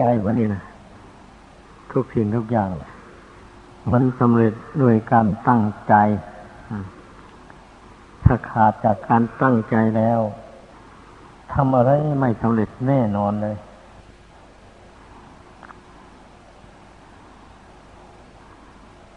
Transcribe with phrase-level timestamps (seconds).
[0.00, 0.62] ใจวันนี้นะ
[1.92, 2.70] ทุกสิ่งทุกอย่าง
[3.92, 5.94] มันสำเร็จด้วยการตั้งใจ
[8.24, 10.20] ถ้าขาดจากการตั้งใจแล้ว
[11.52, 11.90] ทำอะไร
[12.20, 13.56] ไม่สำเร็จแน่นอนเลย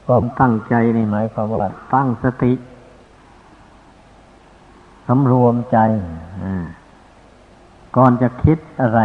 [0.06, 2.54] ความตั้งใจนี่หมายความว่าตั้งสติ
[5.08, 5.78] สำรวมใจ
[7.96, 9.02] ก่อนจะคิดอะไร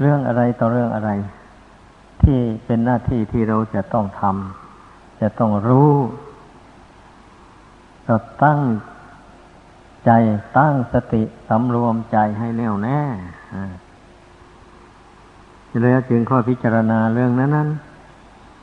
[0.00, 1.10] เรื่องอะไรต่อเรื่องอะไร
[2.22, 5.92] ที่เป็นหน้าที่ที่เราจะต้องทำจะต้องรู้
[8.06, 8.60] ก็ตั้ง
[10.04, 10.10] ใจ
[10.58, 13.00] ตั้งสติสำรวมใจให้แน่วแน่
[15.82, 17.68] แล้วจึงข้อพิจารณาเรื่องนั้นนั้น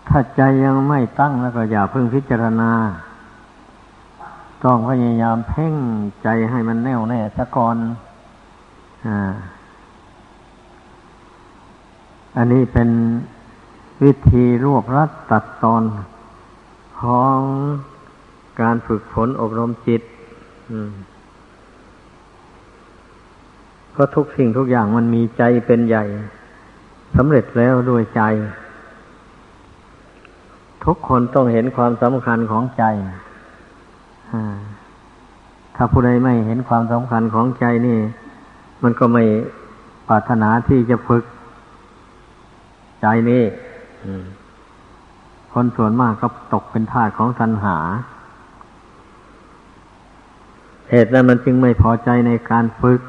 [0.08, 2.72] ถ้าใจยังไม่ตั้งแล้วก็อย่าเพิ่งพิจารณา
[4.64, 5.76] ต้องพยายามเพ่ง
[6.24, 7.76] ใจให้มันแน่วแน่ซะก่อน
[9.08, 9.34] อ่า
[12.38, 12.90] อันนี้เป็น
[14.04, 15.84] วิธีรวบรัดตัดตอน
[17.02, 17.38] ของ
[18.62, 20.02] การฝึกฝนอบรมจิต
[23.92, 26.06] เพราะทุกสิ่งทุกอย่างมันมีใจเป็นใหญ่
[27.16, 28.22] สำเร็จแล้วด้วยใจ
[30.86, 32.84] ทุกคนต้องเห็นความสำคัญของใจ
[35.76, 38.00] ถ้าผู้ใดไม่เห็นความสำคัญของใจนี่
[38.84, 39.24] มันก็ไม่
[40.08, 41.24] ปรารถนาที่จะฝึก
[43.08, 43.46] ใจนี่
[45.54, 47.78] คนส่วนมากก็ตกเป็นทาสของตัณหา
[50.92, 53.02] เหตุนั้นมันจึงไม่พอใจในการฝึก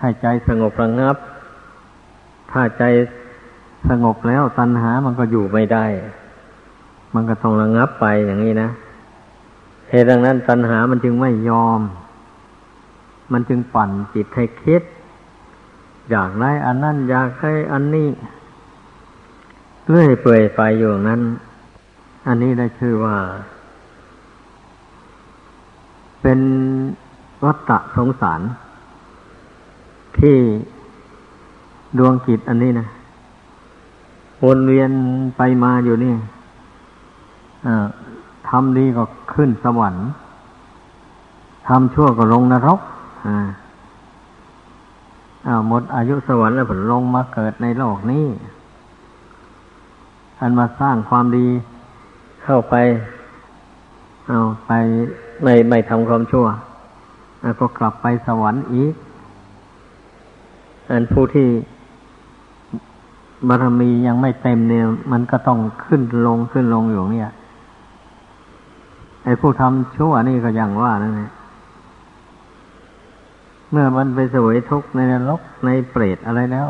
[0.00, 1.16] ให้ใจสงบระงับ
[2.50, 2.84] ถ้าใจ
[3.88, 5.86] สงบแล้วตัณหามันก็อยู่ไม่ได้
[7.14, 8.70] มันก็ต้องระงับไปอย่างนี้นะ
[9.90, 11.80] เหตุดังนั้นตัณหามันจึงไม่ยอม
[13.32, 14.82] มันจึงปั่นจิตให้คิด
[16.10, 18.08] อยากได้อันนั้นอยากได้อันนี้
[19.88, 21.20] เรื่อยเปื่อยไปอยู่นั้น
[22.26, 23.16] อันนี้ได้ชื่อว่า
[26.22, 26.40] เป็น
[27.44, 28.40] วัฏฏะสงสาร
[30.18, 30.36] ที่
[31.98, 32.86] ดวงจิตอันนี้นะ
[34.44, 34.90] วนเวียน
[35.36, 36.14] ไปมาอยู่นี่
[38.48, 39.04] ทำดีก็
[39.34, 40.04] ขึ้นสวรรค์
[41.68, 42.80] ทำชั่วก็ลงนรก
[45.46, 48.26] อ่าหมดอายุสวรรค์แล้วผลลงมาเกิดในโลกนี้
[50.42, 51.48] อันมาสร้างความดี
[52.44, 52.74] เข้าไป
[54.28, 54.70] เอาไป
[55.42, 56.46] ไม่ไม่ทำความชั่ว
[57.42, 58.94] แล้วก็กลับไปสวรรค์อีก
[60.90, 61.48] อันผู้ที่
[63.48, 67.30] บารมียังไม่เต็มเนี่ยมันก็ต้องขึ้นลงขึ้นลงอยู่เนี่ย
[69.24, 71.30] ไอ้ผู้ทำชั่วนี่ก็อย่างว่านั่นแหละ
[73.70, 76.68] เมื่อมันไปสวยทุกข์ในนรกในเปรตอะไรแล้ว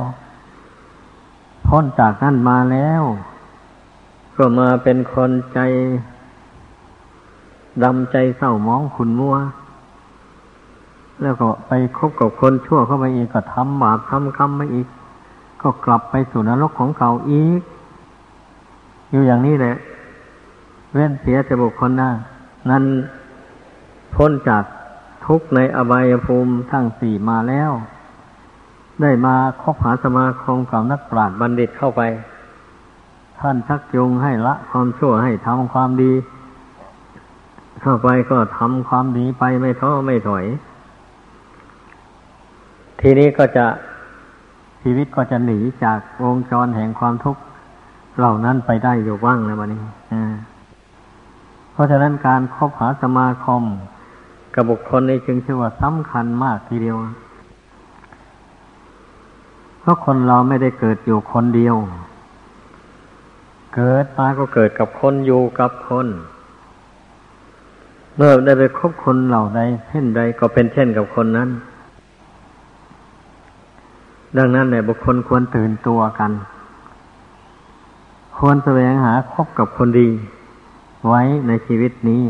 [1.66, 3.03] พ้นจากนั่นมาแล้ว
[4.44, 5.60] ก็มาเป็นคนใจ
[7.82, 9.36] ดำใจเศร้ามองขุนมัว
[11.22, 14.86] แล้วก็ไปคบกับคนชั่วเข้าไปอีกก็ทำบาปทำกรรมไปอีก
[15.62, 17.62] ก็กลับไปสู่นรกของเก่าอีก
[19.10, 19.76] อยู่อย่างนี้แหละ
[20.92, 22.10] เว้นเสียแต่บุคคลหน้า
[22.70, 22.84] นั้น
[24.14, 24.64] พ้นจาก
[25.26, 27.70] ทุกในอบายภูมิทั้งสี่มาแล้ว
[29.02, 32.02] ได้มาคบหาสมาคมกับนักปราชญ์บัณฑิตเข้าไป
[33.42, 36.12] ท่านชักจูงให้ละความชั่วให้ทำความดี
[37.80, 40.44] เข้าไปก็ทำความดีไปไม่ท้อไม่ถอย
[43.00, 43.66] ทีนี้ก็จะ
[44.82, 47.42] ชีวิตก็จะหนีจากวงจรแห่งความทุกข์
[48.19, 49.81] เหล่านั้นไปได้อยู่บ้างนะวันนี้
[51.72, 53.62] เพราะฉะนั้นการคบหาสมาคม
[54.54, 56.97] กับบุคคลในจึงชื่อว่าสำคัญมากทีเดียว
[59.81, 61.76] เพราะคนเราไม่ได้เกิดอยู่คนเดียว
[63.75, 66.06] เกิดมาก็เกิดกับคนอยู่กับคน
[68.16, 71.50] เมื่อได้ไปคบคนเหล่าใดเช่นใดก็เป็นเช่นกับคนนั้น
[74.37, 76.32] ดังนั้นเนี่ยบุคคลควรตื่นตัวกัน
[78.37, 80.08] ควรแสวงหาคบกับคนดี
[81.08, 82.23] ไว้ในชีวิตนี้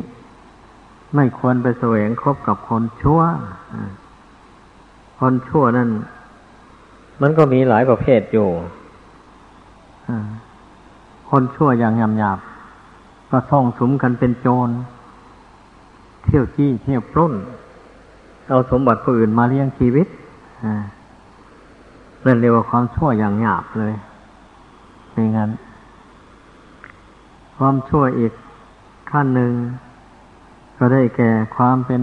[1.14, 3.20] ไม่ควรไปแสวงคบกับคนชั่ว
[5.18, 5.88] คนชั่วนั่น
[7.20, 8.48] มันก็มีหลายประเภทอยู่
[11.34, 12.38] คนชั่วอย่างยำหยาบ
[13.30, 14.68] ก็ท่องสมกันเป็นโจร
[16.24, 17.34] เที่ยวจี้เที่ยวปล้น
[18.48, 20.06] เอาสมบัติผู้อื่นมาเลี้ยงชีวิต
[22.24, 23.94] นั่นเรียกว่าความชั่วอย่างหยาบเลย
[25.10, 25.50] เป็นงั้น
[27.56, 28.32] ความชั่วอีก
[29.10, 29.52] ขั้นหนึ่ง
[30.78, 32.02] ก็ได้แก่ความเป็น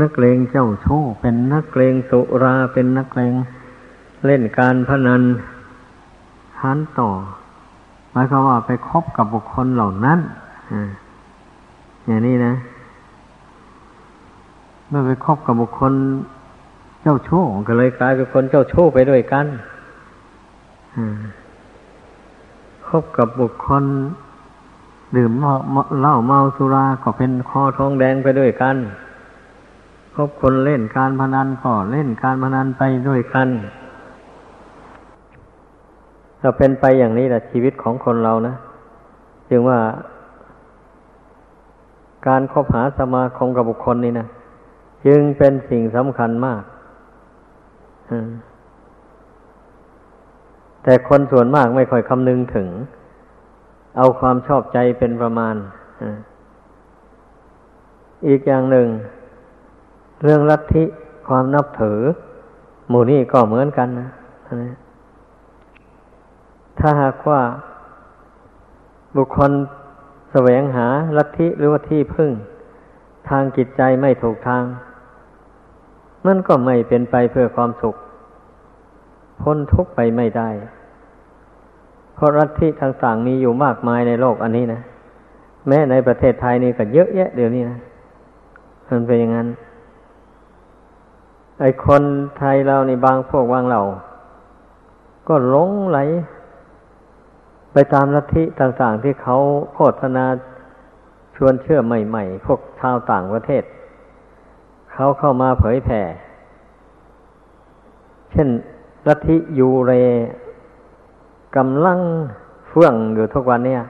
[0.00, 3.34] นักเลงเจ้าชู้เป็นนักเลงสุราเป็นนักเลง
[4.26, 5.22] เล่นการพนัน
[6.62, 7.10] หันต่อ
[8.12, 10.18] หมายความว่าไปคบกับบุคคลเหล่านั้น
[12.06, 12.54] อย่างนี้นะ
[14.88, 15.92] เมื่อไปคบกับบุคคล
[17.02, 19.46] เจ้าชู้ก็เลยกลายเป็นคนเจ้าชู้ไปด้วยกัน
[22.86, 23.84] คบกับบุคคล
[25.16, 25.32] ดื่ม
[26.00, 28.76] เหล้าเมาสุราก็เป็นคอทองแดงไปด้วยกัน
[30.14, 33.48] คบคนเล่นการพนันก็เล่นการพนันไปด้วยกัน
[36.44, 38.54] ถ้าเป็นไปอย่างนี้แหละชีวิตของคนเรานะ
[39.50, 39.78] จึงว่า
[42.26, 44.26] การคบหาสมาคมกับบุคคลนี่นะ
[45.06, 46.62] จึงเป็นสิ่งสำคัญมาก
[50.82, 52.68] แต่คนส่วนมากไม่ค่อยคำนึงถึง
[53.96, 55.54] เอาความชอบใจเป็นประมาณ
[58.26, 58.86] อีกอย่างหนึ่ง
[60.22, 60.84] เรื่องลัทธิ
[61.28, 61.98] ความนับถือ
[62.88, 64.08] หมู่นี้ก็เหมือนกันนะ
[66.78, 67.40] ถ้าหากว่า
[69.16, 69.50] บุคคล
[70.32, 70.86] แสวงหา
[71.16, 72.30] ลัทธิหรือว่าที่พึ่ง
[73.28, 74.64] ทางจิตใจไม่ถูกทาง
[76.26, 77.96] มันก็ไม่เป็นไปเพื่อความสุข
[79.40, 80.48] พ้นทุกข์ไปไม่ได้
[82.14, 84.80] เพราะรัฐิต่างๆมีอยู่มากมายในโลกอันนี้นะ
[85.68, 87.78] แม้ในประเทศไทยนี่ก็เยอะแยะเดี๋ยวนี้นะ
[88.88, 89.48] มันเป็นอย่างนั้น
[91.60, 92.02] ไอคน
[92.38, 93.82] ไทยเราในบางพวกบางเหล่า
[95.28, 95.98] ก็หลงไหล
[97.72, 99.36] ไปตามลัทธิต่างๆที่เขา
[99.74, 100.24] โฆษณา
[101.36, 103.64] ชวนเชื่อใหม่ๆ พวกชาวต่างประเทศ
[104.92, 106.02] เขาเข้ามาเผยแผ่
[108.30, 108.48] เช่น
[109.08, 109.92] ลัทธิยูเร
[111.56, 112.00] กำลัง
[112.68, 113.82] เฟื่องอยู่ทุกวันเนี่ย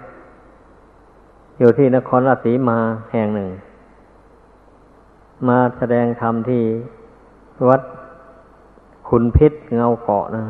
[1.58, 2.78] อยู่ที่นครราชสีมา
[3.12, 3.50] แห่งหนึ่ง
[5.48, 6.62] มาแสดงธรรมที่
[7.68, 7.82] วัด
[9.08, 10.44] ขุนพิษเงาเกาะนะ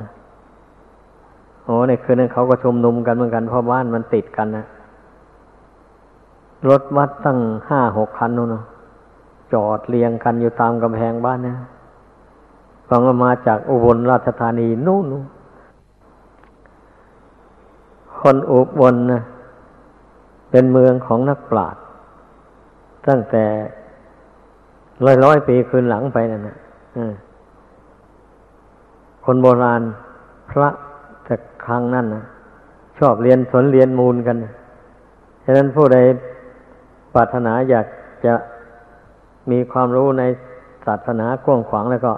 [1.65, 4.67] โอ้ในคืนนั้นเขาก็ชมนุมกันเหมือนกันเพราะบ้านมันติดกันนะ
[6.69, 7.39] รถวัดตั้ง
[7.69, 8.63] ห้าหกคันนู่นนะ
[9.53, 11.55] จอดเรียงกันอยู่ตามกำแพงบ้านนะ
[12.89, 15.05] ฟังมาจากอุบลราชธานีนู่น
[18.19, 19.23] คนอุบลนะ
[20.51, 21.83] เป็นเมืองของนักปราชญ์
[23.09, 23.45] ตั้งแต่
[25.05, 26.57] ร้อยร้อยปีคืนหลังไปนั่นนะ
[29.25, 29.83] คนโบราณ
[30.51, 30.69] พระ
[31.67, 32.25] ครั้งนั้นนะ
[32.99, 34.37] ชอบเรียนสนเรียนมูลกัน
[35.45, 35.99] ฉะนั้นผู้ใด
[37.15, 37.87] ปรารถนาอยาก
[38.27, 38.35] จะ
[39.51, 40.23] มีความรู้ใน
[40.87, 42.13] ศาสนากว้างขวางแล้วก็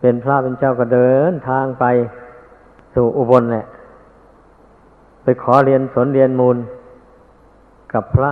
[0.00, 1.84] เป็นพระเป็นเจ้าก็เดินทางไป
[2.94, 3.66] สู่อุบลแหละ
[5.22, 6.56] ไปขอเรียนสนเรียนมูล
[7.92, 8.30] กับพระ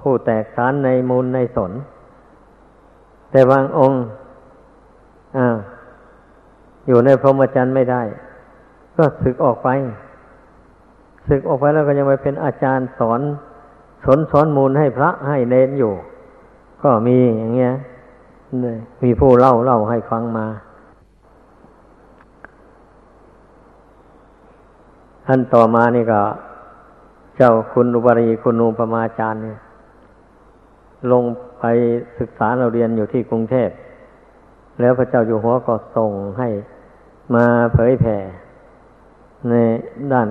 [0.00, 1.72] ผู้แตกสารในมูลในสน
[3.30, 3.98] แต่บางองค์
[5.36, 5.38] อ
[6.88, 8.02] อยู่ในพรหมจรรย์ไม่ได้
[8.96, 9.68] ก็ศึกออกไป
[11.28, 13.20] ศึกออกไปแล้วก็ยังไปเป็นอาจารย์สอน
[14.04, 15.92] สอนสอนมูลให้พระให้เนนอยู่
[16.82, 17.72] ก็มีอย่างเงี้ย
[19.02, 20.46] มีผู้เล่าเล่าให้ฟังมา
[25.26, 26.20] ท่านต่อมานี่ก็
[27.36, 29.58] เจ้าคุณอุบรีคุณูปมาจารย์เนี่ย
[31.12, 31.24] ลง
[31.60, 31.64] ไป
[32.18, 33.70] ศึกษาเราเรียนอยู่ที่กรุงเทพ
[34.80, 36.48] แล้วพระเจ้าอยู่หัวก็ส่งให้
[37.34, 37.44] มา
[37.74, 38.16] เผยแผ่
[39.48, 39.54] ใน
[40.12, 40.28] ด้าน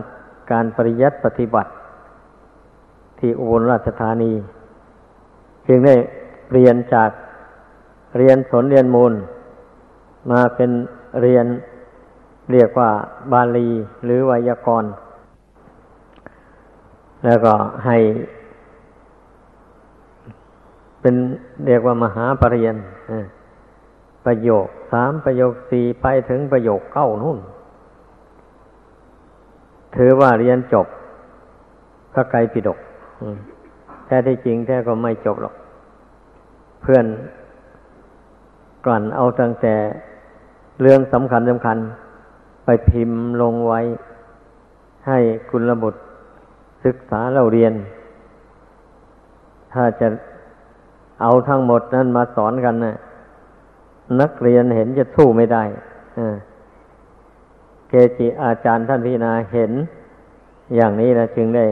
[0.52, 1.72] การปริยัติปฏิบัติ
[3.20, 4.32] ที่อุบลราชธานี
[5.68, 5.96] จึงได้
[6.54, 7.10] เรียนจาก
[8.18, 9.14] เรียนสนเรียนมูล
[10.32, 10.70] มาเป็น
[11.22, 11.46] เรียน
[12.52, 12.90] เรียกว่า
[13.32, 13.70] บาลี
[14.04, 14.92] หรือไวยากรณ์
[17.26, 17.54] แล้วก็
[17.86, 17.98] ให้
[21.02, 21.16] เป็น
[21.66, 22.76] เรียกว่ามหาปรริญญา
[24.26, 27.40] ประโยคสามประโยคสี่ไปถึงประโยคเก้านู่น
[29.96, 30.88] ถือว่าเรียนจบ
[32.14, 32.80] พระไกรปิฎก
[34.06, 35.56] แท้ที่จริงแท้ก็ไม่จบหรอก
[36.82, 37.06] เพื่อน
[38.86, 39.76] กลั่นเอาตั้งแต่
[40.82, 41.78] เรื่องสำคัญสำคัญ
[42.66, 43.80] ไปพิมพ์ลงไว้
[45.08, 45.20] ให้
[45.50, 46.00] คุณระบุตร
[46.86, 47.74] ศึกษาเราเรียน
[49.74, 50.08] ถ้าจะ
[51.22, 52.96] เอาทั้งหมดนั้นมาสอนกันนะ
[54.22, 55.64] นักเรียนเห็นจะสู้ไม่ได้
[57.90, 59.72] เกจิอาจารย์ท่านพินาเห็น
[60.76, 61.66] อย่างนี้นะจึงได้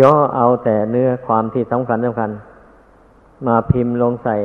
[0.00, 2.30] ย่อเอาแต่เนื้อความที่สำคัญสำคัญ
[3.46, 4.36] มาพิมพ์ลงใส่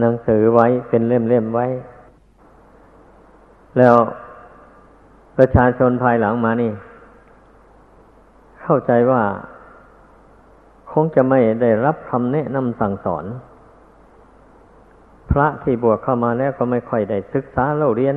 [0.00, 1.66] หนังสือไว้เป็นเล่มๆไว้
[3.78, 3.94] แล้ว
[5.36, 6.72] ประชาชนภายหลังมานี่
[8.62, 9.22] เข้าใจว่า
[10.92, 13.24] คงจะไม่ได้รับคำแนะนำสั่งสอน
[15.30, 18.16] พระที่บวชเข้ามาแล้วก็ไม่ค่อยได้ศึกษาเล่าเรียน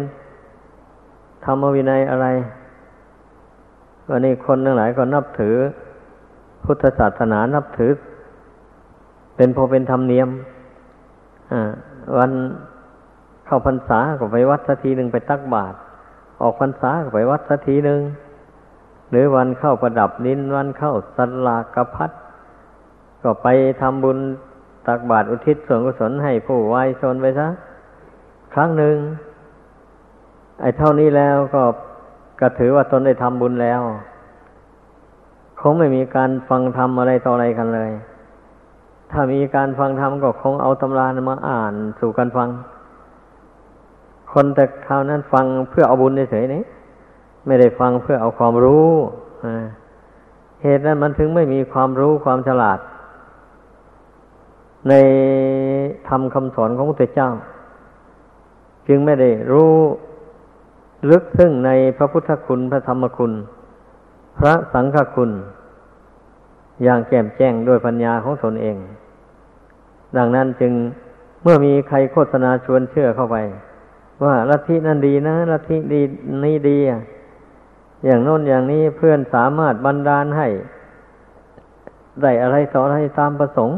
[1.46, 2.28] ธรรมวินัยอะไร
[4.10, 5.56] วันนี้คนทั้งหลายก็นับถือ
[6.64, 7.92] พุทธศาสนานับถือ
[9.36, 10.30] เป็นพอเป็นธรรมเนียม
[12.18, 12.32] วัน
[13.46, 15.78] เข้าพรรษาก็ไปวัดสักทีหนึ่งไปตักบาตร
[16.42, 18.02] ออกพรรษาก็ไปวัดสักทีหนึ่ง
[19.10, 22.12] หรือวันเข้าประดับนินวันเข้าสัลากพัด
[23.24, 23.48] ก็ไป
[23.82, 24.18] ทำบุญ
[24.88, 27.48] ตักบาตรอุทิศส่วนกุศลให้ผู้วายชนไปซะ
[28.54, 28.96] ครั้งหนึ่ง
[30.62, 31.64] ไอ้เท่านี้แล้วก็
[32.42, 33.82] ก็ถือว่าตนได้ทำบุญแล้ว
[35.60, 37.92] คงไม่มีการฟังธรรมอะไรต่ออะไรกันเลย
[39.12, 42.50] ถ้ามีการฟังธรรมก็คงเอาตำรามาอ่านสู่กันฟัง
[44.34, 46.64] คนแต่คราวนั้นฟังเพื่อเอาบุญเฉยๆนี่
[47.46, 48.90] ไม่ได้ฟังเพื่อเอาความรู้
[50.64, 52.80] เหตุนั้นมันถึงไม่มีความรู้ความฉลาด
[54.90, 54.94] ใน
[56.08, 57.30] ธรรมคำสอนของพระเจ้า
[58.88, 59.74] จึงไม่ได้รู้
[61.10, 63.34] ลึกซึ่งในพระพุทธคุณพระธรรมคุณ
[64.40, 65.32] พระสังฆคุณ
[66.84, 68.78] อย่างแจ่มแจ้งด้วยปัญญาของตนเอง
[70.18, 70.74] ดังนั้นจึง
[71.44, 73.38] เมื่อมีใครโฆษณาชวนเชื่อเข้าไป
[74.24, 76.02] ว่าลัทธินั้นดีนะลัทธิดี
[76.44, 76.78] นี่ดี
[78.06, 80.48] อย่างโน้นอย่างนี้เพื่อนสามารถบันดาลให้
[82.22, 83.78] ได้อะไรต่ออะไรตามประสงค์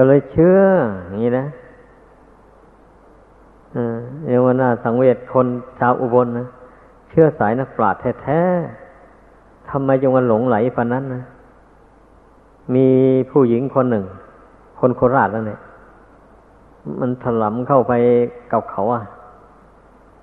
[0.00, 0.60] ก็เลยเชื่อ
[1.06, 1.46] อย่างนี้นะ
[4.26, 5.46] เอวนาสังเวชคน
[5.78, 6.46] ชาวอุบลนะ
[7.08, 11.22] เชื่อสายนักปราชญ์แท้ๆทำไมจึงมาหลงไหลปานนั้นนะ
[12.74, 12.86] มี
[13.30, 14.04] ผู้หญิงคนหนึ่ง
[14.80, 15.60] คนโคราชนั่นเนี่ย
[17.00, 17.92] มันถลำเข้าไป
[18.52, 19.02] กับเขาอะ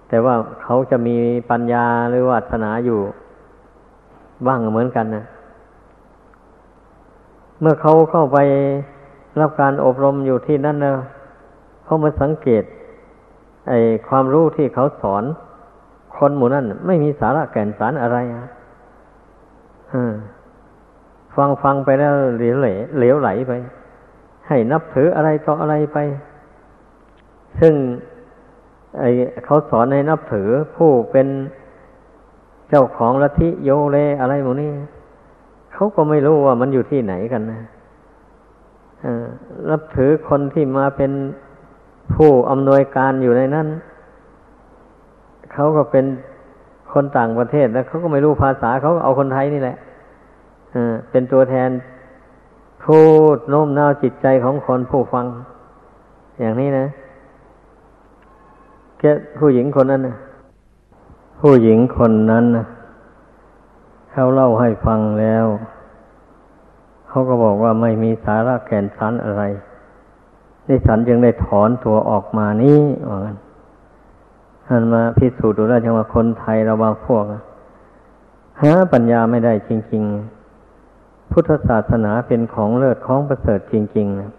[0.08, 1.16] แต่ว่าเขาจะมี
[1.50, 3.00] ปัญญาหรือวาสนาอยู่
[4.48, 5.24] บ้างเหมือนกันนะ
[7.60, 8.40] เมื่อเขาเข้าไป
[9.42, 10.94] รับการอบรมอยู่ที่นั่นนะ
[11.84, 12.64] เขามาสังเกต
[13.68, 13.74] ไอ
[14.08, 15.24] ความรู้ที่เขาสอน
[16.16, 18.46] คนหมู่นั้นไม่มีสาระแก่นสารอะไรอะ
[21.36, 23.54] ฟังฟังไปแล้วเหลวไหลเหลวไหลไป
[24.48, 25.98] ให้นับถืออะไรต่ออะไรไป
[27.60, 27.74] ซึ่ง
[29.00, 29.04] ไอ
[29.46, 31.28] เขาสอนให้นับถือผู้เป็น
[32.70, 34.72] เจ้าของลัทธิโยเลอะไรหมดนี้
[35.74, 37.62] เขาก็ไม่รู้ว่ามันอยู่ที่ไหนกันนะ
[39.70, 41.12] นับถือคนที่มาเป็น
[42.14, 43.68] ผู้อำนวยการอยู่ในนั้น
[45.54, 46.06] เขาก็เป็น
[46.94, 49.78] คนต่างประเทศแล้วเขาก็ไม่รู้ภาษาเขาเอาคนไทยนี่แหละ
[51.12, 51.70] เป็นตัวแทน
[52.84, 53.00] พู
[53.36, 55.26] ดโน้มน้าวจิตใจของคนผู้ฟัง
[56.40, 56.86] อย่างนี้นะ
[58.98, 60.16] แค่ผู้หญิงคนนั้นนะ
[61.40, 62.66] ผู้หญิงคนนั้นนะ
[64.12, 65.46] เขาเล่าให้ฟังแล้ว
[67.16, 69.44] เขาก็บอกว่าไม่มีสาระแก่นสารอะไร
[70.68, 72.80] นี่ฉันจึงได้ถอนตัวออกมานี้
[73.10, 73.38] ว่างั้น
[74.68, 77.24] ท่านมาพิสูจน์ดูแล้วจังว่าคนไทยเราบางพวก
[78.62, 80.04] หาปัญญาไม่ได้จริง
[80.68, 84.32] ๆ พุทธศาสนาเป็นของเลิศของประเสริฐจริงๆนะ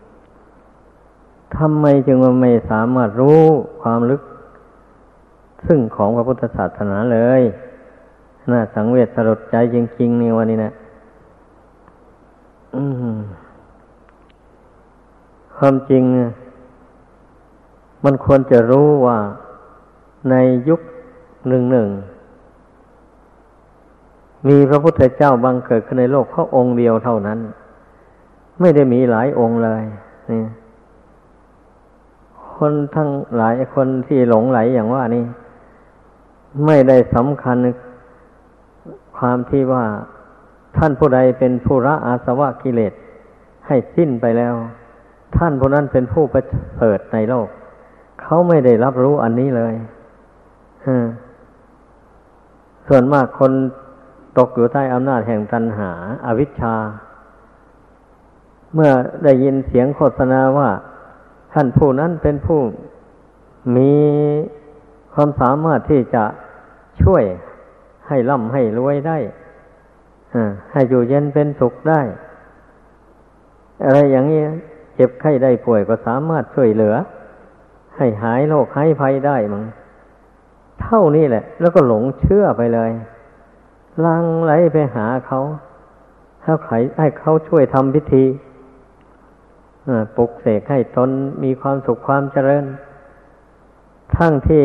[1.56, 3.42] ทำไมจึงไม่สามารถรู้
[3.83, 4.23] ความลึก
[5.66, 7.42] ซึ่งของพระพุทธศาสนาเลย
[8.52, 10.73] น่าสังเวชสลดใจจริงๆในวันนี้นะ
[12.76, 13.18] อืม
[15.56, 16.02] ความจริง
[18.04, 19.18] มันควรจะรู้ว่า
[20.30, 20.34] ใน
[20.68, 20.80] ยุค
[21.48, 21.88] หนึ่งหนึ่ง
[24.48, 27.38] มีพระพุทธเจ้าบังเกิดขึ้นในโลกเพราะองค์เดียวเท่านั้น
[28.60, 29.82] ไม่ได้มีหลายองค์เลย
[30.30, 30.42] นี่
[32.54, 35.25] คนทั้งหลายคนที่หลงไหลอย่างว่านี่
[36.66, 37.56] ไม่ได้สำคัญ
[39.16, 39.84] ความที่ว่า
[40.76, 42.92] ท่านผู้ใดเป็นผู้ละอาสวะกิเลส
[43.66, 44.54] ให้สิ้นไปแล้ว
[45.38, 46.44] ท่านผู้นั้นเป็นผู้ประ
[46.76, 47.48] เสริฐในโลก
[48.22, 49.74] เขาไม่ได้รับรู้อันนี้เลย
[52.88, 53.52] ส่วนมากคน
[54.38, 55.90] ตกอยู่ใต้อำนาจแห่งตัณหา
[56.26, 56.74] อาวิชชา
[58.74, 58.90] เมื่อ
[59.24, 60.70] ได้ยินเสียงโฆษณาว่า
[61.52, 62.60] ท่านผู้นั้นเป็นผู้
[63.76, 63.92] มี
[65.14, 66.24] ความสามารถที่จะ
[67.02, 67.22] ช่วย
[68.08, 69.18] ให้ร่ำให้รวยได้
[70.72, 72.00] ให้อยู่เย็นเป็นสุขได้
[73.84, 74.42] อะไรอย่างนี้
[74.96, 76.94] เจ็บไข้ได้ป่วยก็สามารถช่วยเหลือ
[77.96, 79.64] ให้หายโรคหายภัยได้มั้ง
[80.82, 82.90] เท่านี้แหละ แล้วก็หลงเชื่อไปเลย
[84.04, 85.40] ลังไหลไปหาเขา
[86.42, 88.24] ให้ไขให้เขาช่วยทำพิธี
[90.16, 91.10] ปลุกเสกให้ตน
[91.42, 92.64] มีความสุขความเจริญ
[94.16, 94.64] ทั้งที่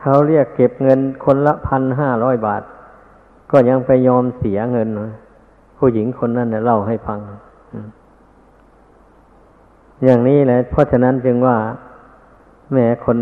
[0.00, 2.62] เขาเรียกเก็บเงินคนละพันห้าร้อยบาท
[3.50, 4.88] ก็ยังไปยอมเสียเงิน
[5.78, 7.18] ผู้หญิงคนนั้นเล่าให้ฟัง
[10.04, 11.56] อย่างนี้แหละ เพราะฉะนั้นจึงว่า
[12.72, 13.18] แม้คน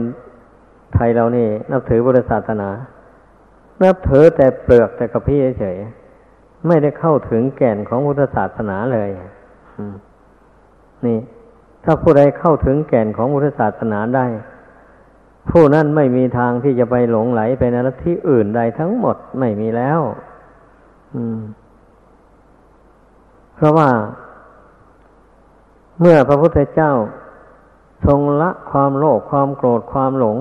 [0.94, 2.70] ไทยเรานี่ นับถือพุทธศาสนา
[3.82, 5.76] นับถือแต่เปลือกแต่กระพี้เฉย
[6.66, 9.10] ไม่ได้เข้าถึงแก่นของพุทธศาสนาเลย
[11.06, 11.18] นี่
[11.84, 14.26] ถ้าผู้ใดเข้าถึงแก่นของพุทธศาสนาได้
[15.50, 20.00] ผู้นั้นไม่มีทางที่จะไปหลงไหลไปในลัทธิอื่นใดทั้งหมดไม่มีแล้ว
[21.14, 21.40] อืม
[23.56, 23.88] เพราะว่า
[26.00, 26.92] เมื่อพระพุทธเจ้า
[28.06, 30.36] ทรงละความโลภความโกรธความหลง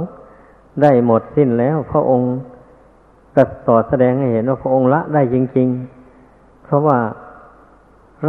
[0.81, 2.33] ได้หมดสิ้นแล้ว พระองค์
[3.35, 5.67] ก็สอดแสดงให้เห็นว่าพระองค์ละได้จริง
[6.17, 6.97] ๆ เพราะว่า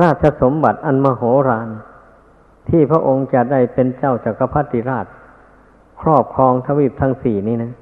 [0.00, 1.68] ราชสมบัติอันมโหฬาร
[2.68, 5.06] ที่พระองค์จะได้เป็นเจ้าจากักรพรรดิราช
[6.00, 7.72] ครอบครองทวีปทั้งสี่นี้นะ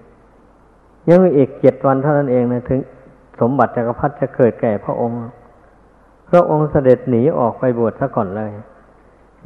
[1.09, 2.81] ยังอีกเจ็ดวันเท่านั้นเองนะถึง
[3.41, 5.19] สมบัติจกักรพรรดิจะเกิดแก่พระองค์
[6.31, 8.53] พระองค์เสด็จหนีออกไปบวชซะก่อนเลย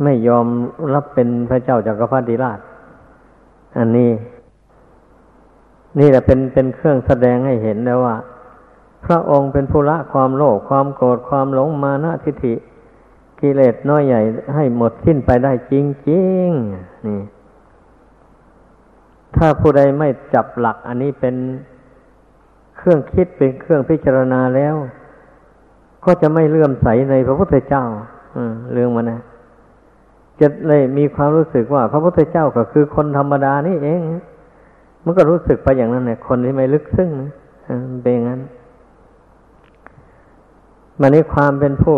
[0.03, 0.47] ไม่ยอม
[0.95, 2.59] รับเป็นพระเจ้าจากักรพรรดิราช
[3.79, 4.11] อันนี้
[5.99, 8.17] นี่แหละเป็นเป็นเครื่องแสดงให้เห็นแล้วว่า
[9.05, 12.55] พระองค์เป็นผู้ละความโลภความโกรธความหลงมานะทิฐิ
[13.41, 14.21] กิเลสน้อยใหญ่
[14.55, 15.75] ให้หมดสิ้นไปได้จ
[16.09, 17.21] ริงๆนี่
[19.37, 21.35] ถ้าผู้ใดไม่จับหลักอันนี้เป็น
[22.77, 24.75] เครื่องคิดเป็นเครื่องพิจารณาแล้ว
[26.05, 27.85] ก็จะไม่เลื่อมใสในพระพุทธเจ้า
[28.73, 29.21] เรื่องมันนะ
[30.41, 34.01] จะเลยมีความรู้สึกว่า พระพุทธเจ้าก็คือคนธรรมดานี่เอง
[35.05, 37.31] มันก็รู้สึกไปอย่างนั้นเนี่ยคนที่ไม่ลึกซึ้งนะ
[38.03, 38.41] เป็นอย่างนั้น
[41.01, 41.97] มันนี้ความเป็นผู้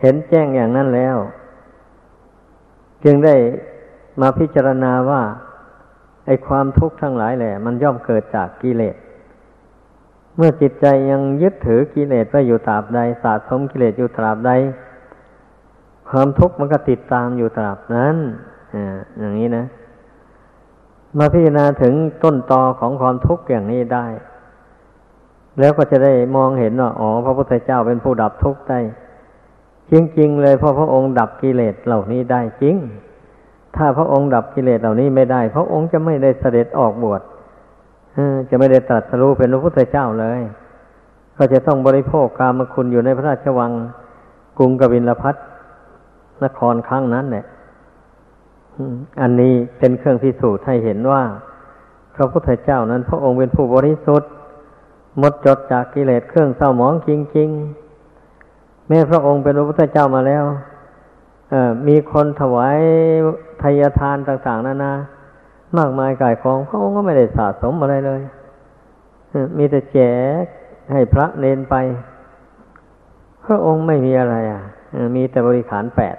[0.00, 1.16] เห็นแจ้งอย่างนั้นแล้ว
[3.04, 3.34] จึงได้
[4.20, 5.22] มาพิจารณาว่า
[6.26, 8.96] ไอ้ความทุกข์ทั้งหลายแหละ มันย่อมเกิดจากกิเลส
[10.36, 14.50] เมื่อจิตใจยังยึดถือกิเลสไว้อยู่ตราบใดสะสมกิเลสอยู่ตราบใด
[16.10, 18.16] ความทุกข์มันก็ติดตามอยู่ตราบนั้น
[19.18, 19.64] อย่างนี้นะ
[21.18, 24.06] มาพิจารณาถึงต้นตอของความทุกข์อย่างนี้ได้
[25.60, 28.80] แล้วก็จะได้มองเห็นว่าอ๋อพระพุทธเจ้าเป็นผู้ดับทุกข์ได้
[29.90, 32.76] จริง ๆ เลยเพราะพระองค์ดับกิเลสเหล่านี้ได้จริง
[33.76, 37.22] ถ้าพระองค์ดับกิเลสเหล่านี้ไม่ได้ พระองค์จะไม่ได้เสด็จออกบวช
[38.50, 40.40] จะไม่ได้ตรัสรู้เป็นพระพุทธเจ้าเลย
[41.36, 43.72] ก็จะต้องบริโภคกามคุณอยู่ในพระราชวัง
[44.58, 45.34] กรุงกบิลพัท
[46.44, 47.44] นครครั้งนั้นเนี่ย
[49.20, 51.22] อันนี้เป็นเครื่องพิสูจน์ให้เห็นว่า
[52.14, 54.30] พระพุทธเจ้านั้น พระองค์เป็นผู้บริสุทธิ์
[55.18, 60.44] หมดจดจากกิเลสเครื่องเศร้าหมองจริงๆแม้พระองค์เป็นพระพุทธเจ้ามาแล้ว
[61.88, 62.78] มีคนถวาย
[63.62, 64.92] ทายทานต่าง ๆนานา
[65.78, 68.22] มากมายกายของพระองค์ก็ไม่ได้สะสมอะไรเลย
[69.58, 69.98] มีแต่แจ
[70.42, 70.44] ก
[70.92, 71.74] ให้พระเนนไป
[73.44, 74.62] พระองค์ไม่มีอะไร อะ
[75.16, 76.16] มีแต่บริขารแปด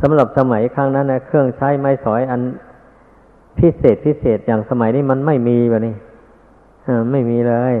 [0.00, 2.40] สำหรับสมัยครั้งนั้นนะเครื่องใช้ไม้สอยอัน
[3.58, 5.94] พิเศษพิเศษอย่างสมัยนี้มันไม่มีแบบนี้
[7.12, 7.74] ไม่มีเลย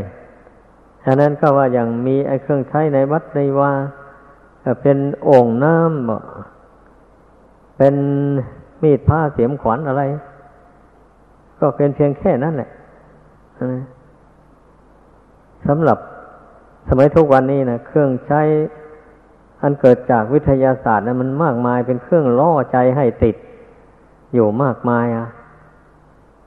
[1.04, 3.72] ฉะนั้นก็ว่าอย่างมีไอ้เครื่องใช้ในวัดในว่า
[4.82, 7.94] เป็นโอ่งน้ำเป็น
[8.82, 10.02] มีดผ้าเสียมขวัญอะไร
[11.60, 12.70] ก็เป็นเพียงแค่นั้นแหละ
[15.66, 15.98] สำหรับ
[16.88, 18.40] สมัยทุกวันนี้นะเครื่องใช้
[19.64, 23.36] อันเกิดจากวิทยาศาสตร์นะมันมากมายเป็นเครื่องล่อใจให้ติด
[24.34, 25.26] อยู่มากมายอะ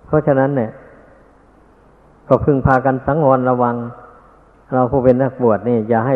[0.06, 0.72] เพราะฉะนั้นเนี่ย
[2.28, 3.76] ก็พึงพากันสังวรระวัง
[4.74, 6.16] เราผู้เป็นนักบวชนี่ อย่าให้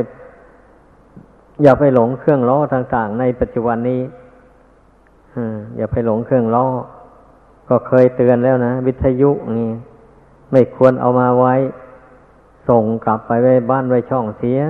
[1.64, 4.02] อย่าไปหลงเครื่องล้อต่างๆ ในปัจจุบันนี้
[5.78, 6.66] อย่าไปหลงเครื่องล้อ
[7.70, 9.70] ก็เคยเตือนแล้วนะ วิทยุนี่
[10.52, 11.56] ไม่ควรเอามาไว้
[12.70, 14.62] ส่งกลับไปไว้บ้านไว้ช่องเสีย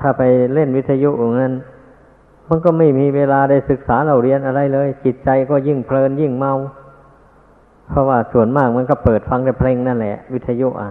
[0.00, 0.22] ถ้าไป
[0.54, 1.54] เล่นวิทยุอย่างนั้น
[2.48, 6.54] มันก็ไม่มีเวลาได้ศึกษาเราเรียนอะไรเลย จิตใจก็ยิ่งเพลินยิ่งเมา
[7.88, 10.90] เพราะว่าส่วนมากมันก็เปิดฟังแต่เพลงนั่นแหละ วิทยุอะ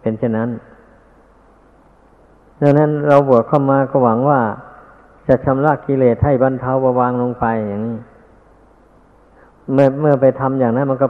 [0.00, 0.50] เป็นเช่นนั้น
[2.60, 4.40] ดังนั้นเราบวชเข้ามาก็หวังว่า
[5.28, 7.98] จะชำระกิเลสให้บรรเทาเบาบางลงไปอย่างนี้
[9.72, 11.08] เมื่อเมื่อไปทำอย่างนั้นมันก็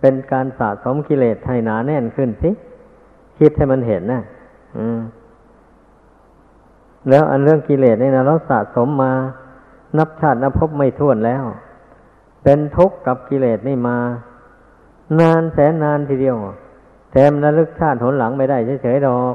[0.00, 2.50] เป็นการสะสมกิเลสให้หนาแน่นขึ้นสิ
[3.38, 4.22] คิดให้มันเห็นนะ
[4.78, 5.00] อืม
[7.10, 9.12] แล้วอันเรื่องกิเลสนี่นะเราสะสมมา
[9.98, 11.44] นับชาตินับพบไม่ท้วนแล้ว
[12.42, 13.96] เป็นทุกข์กับกิเลสนี่มา
[15.20, 16.36] นานแสนนานทีเดียว
[17.10, 19.34] แถมระลึกชาติหนหลังไม่ได้เฉยๆดอก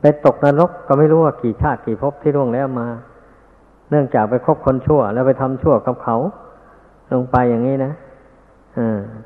[0.00, 2.88] ไปตกนรกก็ไม่รู้ว่ากี่ชาติกี่ภพที่ล่วงแล้วมา
[3.90, 6.16] เนื่องจากไปคบคนชั่ว แล้วไปทำชั่วกับเขา
[7.12, 7.92] ลงไปอย่างนี้นะ
[8.78, 8.80] อ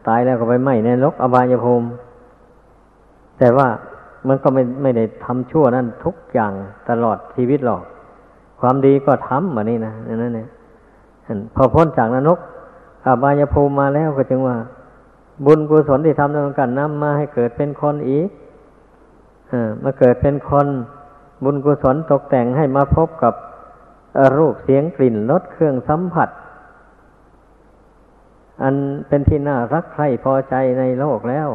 [0.07, 1.87] ตายแล้วก็ไปไหมในนรกอบายภูมิ
[3.38, 3.68] แต่ว่า
[4.29, 6.53] มันก็ไม่ไม่ได้ทำชั่วนั่นทุกอย่าง
[6.89, 7.83] ตลอดชีวิตหรอก
[8.61, 10.49] ความดีก็ทำแบบนี้นะนั่นเนี่ย
[11.55, 12.39] พอพ้นจากนรก
[13.05, 14.57] อาบายภูมิมาแล้วก็จึงว่า
[15.47, 18.29] บุญกุศลที่ทำด้วยกันนำมาให้เกิดเป็นคนอีก
[19.51, 20.67] อมาเกิดเป็นคน
[21.45, 23.35] บุญกุศลตกแต่งให้มาพบกับ
[24.39, 26.29] รูปเสียงกลิ่นรสเครื่องสัมผัส
[28.63, 28.75] อัน
[29.09, 31.49] เป็นที่น่ารักใคร่พอใจในโลกแล้ว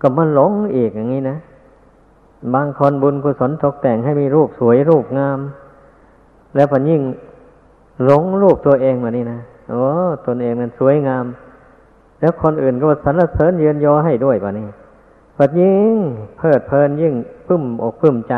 [0.00, 1.38] ก็มันหลงอีกอย่างนี้นะ
[2.54, 5.38] บางคนบุญกุศลตกแต่งให้มีรูปสวยรูปงาม
[6.54, 7.02] แล้วพอยิ่ง
[8.04, 9.38] หลงรูปตัวเองมานี่นะ
[9.70, 9.84] โอ้
[10.26, 11.24] ตนเองมันสวยงาม
[12.20, 14.66] แล้วคนอื่นก็สรรเสริญเยือนยอให้ด้วยป่ะนี่
[15.36, 15.96] ปัดยิ่ง
[16.38, 17.14] เพลิดเพลินยิ่ง
[17.48, 18.34] ปึ้มอกปึ้มใจ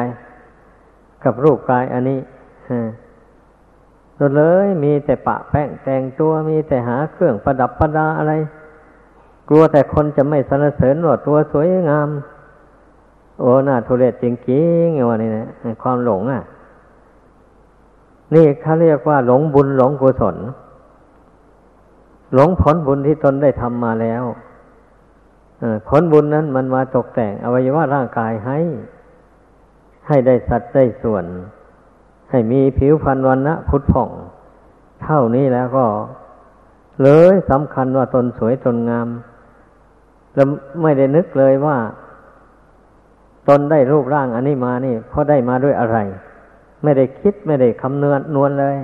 [1.24, 2.20] กับรูปกายอันนี้
[4.18, 8.32] ตัวเลยมีแต่ปะแป้งแต่งตัวมีแต่หาเครื่องประดับประดาอะไร
[9.48, 12.08] กลัวแต่คนจะไม่สรรเสริญว่าตัวสวยงาม
[13.40, 15.46] โอ้น่าทุเรศจริงๆอย่างนี้นะ
[15.83, 16.42] ความหลงอะ
[18.35, 20.37] นี่เขาเรียกว่า หลงบุญหลงกุศล
[22.35, 24.22] หลงผลบุญที่ตนได้ทำมาแล้ว
[25.88, 28.59] ผลบุญนั้นมันมาตกแต่งอวัยวะร่างกายให้
[30.07, 31.24] ให้ได้สัดได้ส่วน
[32.31, 34.11] ให้มีผิวพรรณวันนะพุทธผ่อง
[35.03, 35.87] เท่านี้แล้วก็
[37.03, 39.09] เลยสำคัญว่าตนสวยตนงาม
[40.35, 40.46] แล้ว
[40.83, 41.76] ไม่ได้นึกเลยว่า
[43.50, 45.98] ตนได้รูปร่างอันนี้มานี่เพราะได้มาด้วยอะไร
[46.82, 48.76] ไม่ได้คิดไม่ได้คำนวณนวลเลย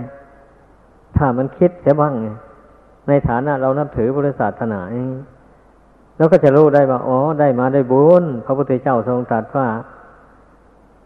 [1.17, 2.15] ถ้ามันคิดเสียบ้าง
[3.09, 4.81] ในฐานะเรานับถือพุทธศาสนา
[6.17, 9.67] แล้วก็จะรู้ได้ว่า อ๋อ ได้มาได้บุญพระพุทธเจ้าทรงตรัสว่า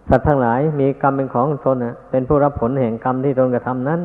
[0.08, 1.76] สัตว์ทั้งหลายมีกรรมเป็นของตน
[2.10, 4.00] เป็นผู้รับผลแห่งกรรมที่ตนกระทำนั้น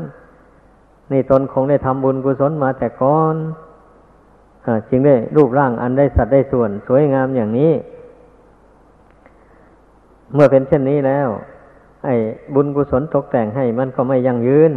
[1.12, 3.36] นี่ตนคงได้ทำบุญกุศลมาแต่ก่อน
[4.90, 7.72] จึงได้รูปร่างอันได้สัตว์ได้ส่วน สวยงามอย่างนี้
[10.34, 11.30] เมื่อเป็นเช่นนี้แล้ว
[12.06, 12.16] ไอ้
[12.54, 14.72] บุญกุศลตกแต่งให้มันก็ไม่ยั่งยืน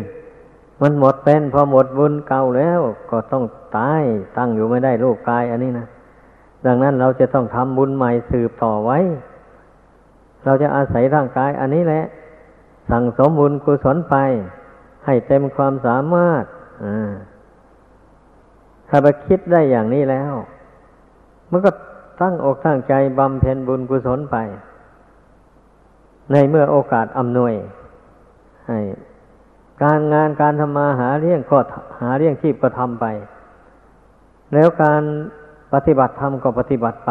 [0.83, 2.81] มันหมดเป็นพอหมดบุญเก่าแล้ว
[3.11, 3.45] ก็ต้อง
[3.77, 4.03] ตาย
[4.37, 5.87] ตั้งอยู่ไม่ได้รูปกายอันนี้นะ
[6.67, 8.99] ดังนั้นเราจะต้องทำบุญใหม่สืบต่อไว้
[10.45, 12.05] เราจะอาศัยร่างกายอันนี้แหละ
[12.91, 14.17] สั่งสมบุญกุศลไป
[15.07, 16.45] ให้เต็มความสามารถ
[18.89, 20.33] ถ้าไปคิดได้อย่างนี้แล้ว
[21.51, 21.71] มันก็
[22.21, 24.37] ตั้งอกตั้งใจบำเพ็ญบุญกุศลไป
[26.33, 27.55] ในเมื่อโอกาสอำนวย
[28.67, 28.79] ให้
[29.83, 31.59] การงานการทำมาหาเลี้ยงก็
[32.01, 33.07] หาเลี้ยงชีพก็ทำไป
[34.55, 35.03] แล้วการ
[35.73, 37.11] ปฏิบัติธรรมก็ปฏิบัติไป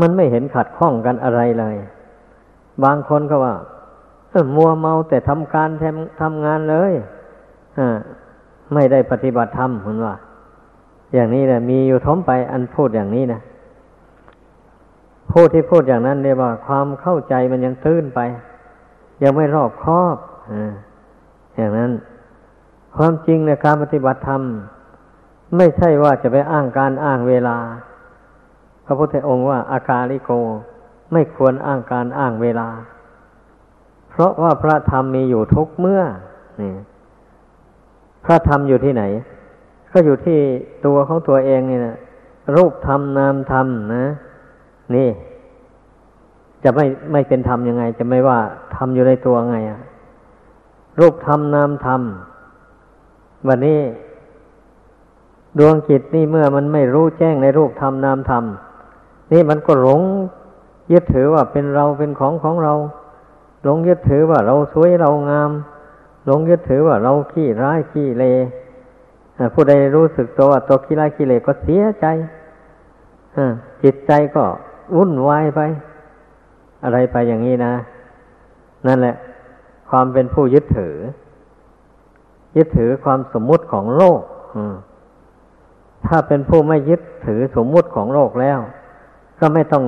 [0.00, 1.76] มันไม่เห็นขัดข้องกันอะไรเลย
[2.84, 3.54] บางคนก็ว่า
[4.56, 6.92] มัวเมาแต่ทำการทำทำงานเลย
[8.74, 10.14] ไม่ได้ปฏิบัติธรรมเหมือนว่า
[11.14, 13.40] อย่างนี้แหละมีอยู่ท้มไปอันพูดอย่างนี้นะ
[15.32, 18.20] พูดที่พูดอย่างนั้นเรียกว่าความเข้าใจมันยังตื้นไป
[19.22, 20.16] ยังไม่รอบครอบ
[21.56, 21.92] อย่างนั้น
[22.96, 24.42] ความจริงในการปฏิบัติธรรม
[25.56, 27.58] ไม่ใช่ว่าจะไปอ้างการอ้างเวลา
[28.84, 30.30] พระพุทธองค์ว่า อากาลิโก
[31.12, 32.68] ไม่ควรอ้างการอ้างเวลา
[34.10, 36.02] เพราะว่าพระธรรมมีอยู่ทุกเมื่อ
[36.60, 36.72] นี่
[38.24, 39.02] พระธรรมอยู่ที่ไหน
[39.92, 40.38] ก็อยู่ที่
[40.86, 41.96] ตัวของตัวเองนี่นะ
[42.56, 44.04] รูปธรรมนามธรรมนะ
[44.94, 45.08] นี่
[46.64, 48.38] จะไม่ไม่เป็นธรรมยังไง จะไม่ว่า
[48.74, 49.80] ธรรมอยู่ในตัวไงอะ
[51.00, 52.00] รูปธรรมนามธรรม
[53.48, 53.80] วันนี้
[55.58, 58.44] ดวงจิตนี่เมื่อมันไม่รู้แจ้งในรูปธรรมนามธรรม
[59.32, 60.00] นี่มันก็หลง
[60.92, 62.74] ยึดถือว่าเป็นเราเป็นของของเรา
[63.64, 65.50] หลงยึดถือว่าเราสวยเรางาม
[66.26, 68.24] หลงยึดถือว่าเราขี้ร้ายขี้เล
[69.54, 72.06] ผู้ใดรู้สึกตัวว่าตัวขี้ร้ายขี้เลก็เสียใจ
[73.82, 74.44] จิตใจก็
[74.96, 75.60] วุ่นวายไป
[76.84, 77.74] อะไรไปอย่างนี้นะ
[78.86, 79.16] นั่นแหละ
[79.90, 80.96] ความเป็นผู้ยึดถือ
[82.56, 84.20] ยึดถือความสมมุติของโลก
[86.06, 88.58] ถ้าเป็นผู้ไม่ยึดถือสมมุติของโลกแล้ว
[89.40, 89.84] ก็ไม่ต้อง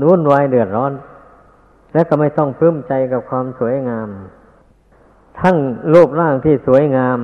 [0.00, 0.92] นุ่นวายเดือดร้อน
[1.92, 4.08] และก็ไม่ต้องปลื้มใจกับความสวยงาม
[5.40, 5.56] ทั้ง
[5.94, 7.18] รูปร่างที่สวยงาม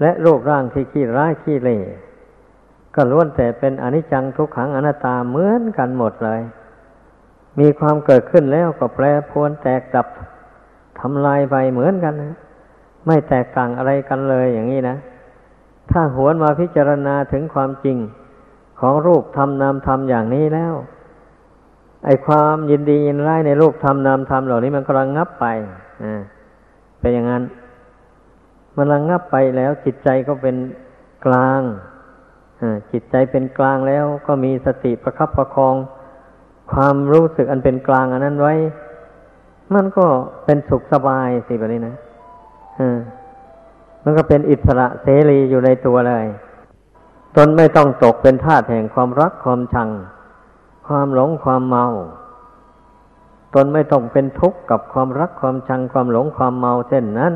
[0.00, 1.78] และรูปร่างที่ขี้ร้ายขี้เล่
[2.94, 6.42] ก็ล้วนแต่เป็นอนิจจังทุกขังอนัตตาเหมือนกันหมดเลย
[7.58, 10.06] มีความเกิดขึ้นแล้วก็แปรพวนแตกดับ
[11.00, 12.34] ทำลายไปเหมือนกันนะ
[13.06, 14.96] ไม่แตกต่างอะไรกันเลยอย่างนี้นะ
[15.90, 17.98] ถ้าหวนมาพิจารณาถึงความจริง
[18.80, 20.74] ของรูปธรรมนามธรรมอย่างนี้แล้ว
[22.04, 25.46] ไอความยินดียินร้ายในรูปธรรมนามธรรมเหล่านี้มันกำลังงับไป
[26.02, 26.20] อ่า
[27.00, 27.42] เป็นอย่างนั้น
[28.76, 30.56] มันระงงับไปแล้วจิตใจก็เป็น
[31.26, 31.60] กลาง
[32.92, 35.74] จิตใจเป็นกลางแล้วก็มีสติประคับประคอง
[36.72, 38.54] ความรู้สึกอันเป็นกลางอันนั้นไว้
[39.74, 40.06] มันก็
[40.44, 41.96] เป็นสุขสบายสิแบบนี้นะ
[44.04, 46.26] มันก็เป็นอิสระเสรีอยู่ในตัวเลย
[47.36, 49.90] ตนไม่ต้องตกเป็นทาสแห่งความรักความชัง
[50.86, 51.86] ความหลงความเมา
[53.54, 57.34] ตนไม่ต้องเป็นทุกข์กับความรักความชังความหลงความเมาเช่นนั้น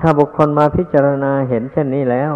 [0.00, 2.34] ถ้าบุคคลมาพิจารณาเห็นเช่นนี้แล้ว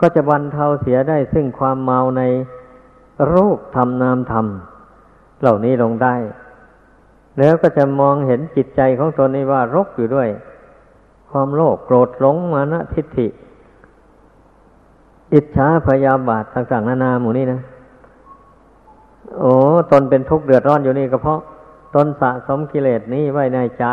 [0.00, 2.22] ก็จะบรรเทาเสียได้ซึ่งความเมาใน
[3.32, 4.46] รูปธรรมนามธรรม
[5.40, 6.14] เหล่านี้ลงได้
[7.38, 10.28] แล้วก็จะมองเห็นจิตใจของตนนี้ว่ารกอยู่ด้วย
[11.30, 13.28] ความโลภโกรธหลงมานะทิฏฐิ
[15.34, 17.60] อิจฉาพยาบาทต่างๆนานาหมู่นี้นะ
[19.40, 19.54] โอ้
[19.92, 21.40] ตนเป็นทุกข์เดือดร้อนอยู่นี่ก็เพราะ
[21.94, 23.86] ตนสะสมกิเลสนี้ไว้ในใจ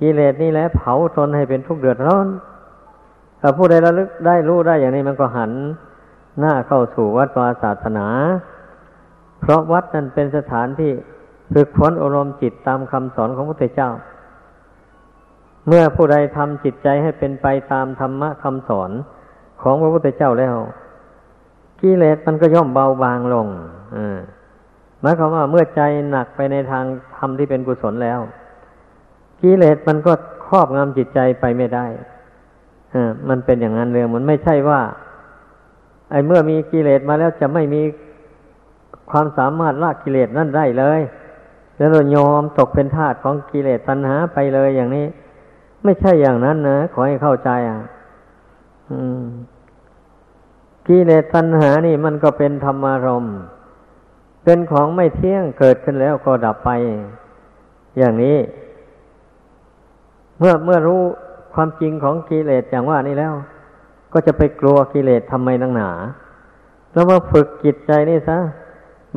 [0.00, 2.26] กิเลสนี่แหละเผาตนให้เป็นทุกข์เดือดร้อน
[3.46, 5.52] ถ้าผู้ใดระลึกได้รู้ได้อย่างนี้มันก็หัน
[6.40, 8.06] หน้าเข้าสู่วัดวาศาสนา
[9.40, 10.92] เพราะวัดนั้นเป็นสถานที่
[11.54, 13.90] ฝึกฝนอารมณ์จิตตามคำสอนของพระพุทธเจ้า
[15.66, 18.90] เมื่อผู้ใดทำจิตใจให้เป็นไปตามธรรมะคำสอน
[19.62, 20.56] ของพระพุทธเจ้าแล้ว
[21.80, 23.46] กิเลสมันก็ย่อมเบาบางลง
[25.00, 25.80] หมายความว่าเมื่อใจ
[26.10, 26.84] หนักไปในทาง
[27.16, 28.20] ธรรมที่เป็นกุศลแล้ว
[29.40, 30.12] กิเลสมันก็
[30.46, 31.86] ครอบงำจิตใจไปไม่ได้
[33.28, 34.80] มันเป็นอย่างนั้นเลยมันไม่ใช่ว่า
[36.10, 37.82] ไอ้เมื่อมีกิเลสมาแล้วจะไม่มี
[39.10, 41.00] ความสามารถละกิเลสนั่นได้เลย
[41.76, 45.06] แล้วเรายอมตกเป็นทาสของกิเลสตัณหาไปเลยอย่างนี้
[45.84, 47.80] ไม่ใช่อย่างนั้นนะขอให้เข้าใจอะ
[50.88, 53.26] กิเลสตัณหานี่มันก็เป็นธรรมารม
[54.44, 56.70] เป็นของไม่เที่ยงเกิดขึ้นแล้วก็ดับไป
[57.98, 58.36] อย่างนี้
[60.38, 61.02] เมื่อเมื่อรู้
[61.56, 63.34] ความจริงของกิเลสอย่างว่านี้แล้ว
[64.12, 65.90] ก็จะไปกลัวกิเลสทำไมนังหนา
[66.92, 68.38] แล้วมาฝึกจิตใจนี่ซะ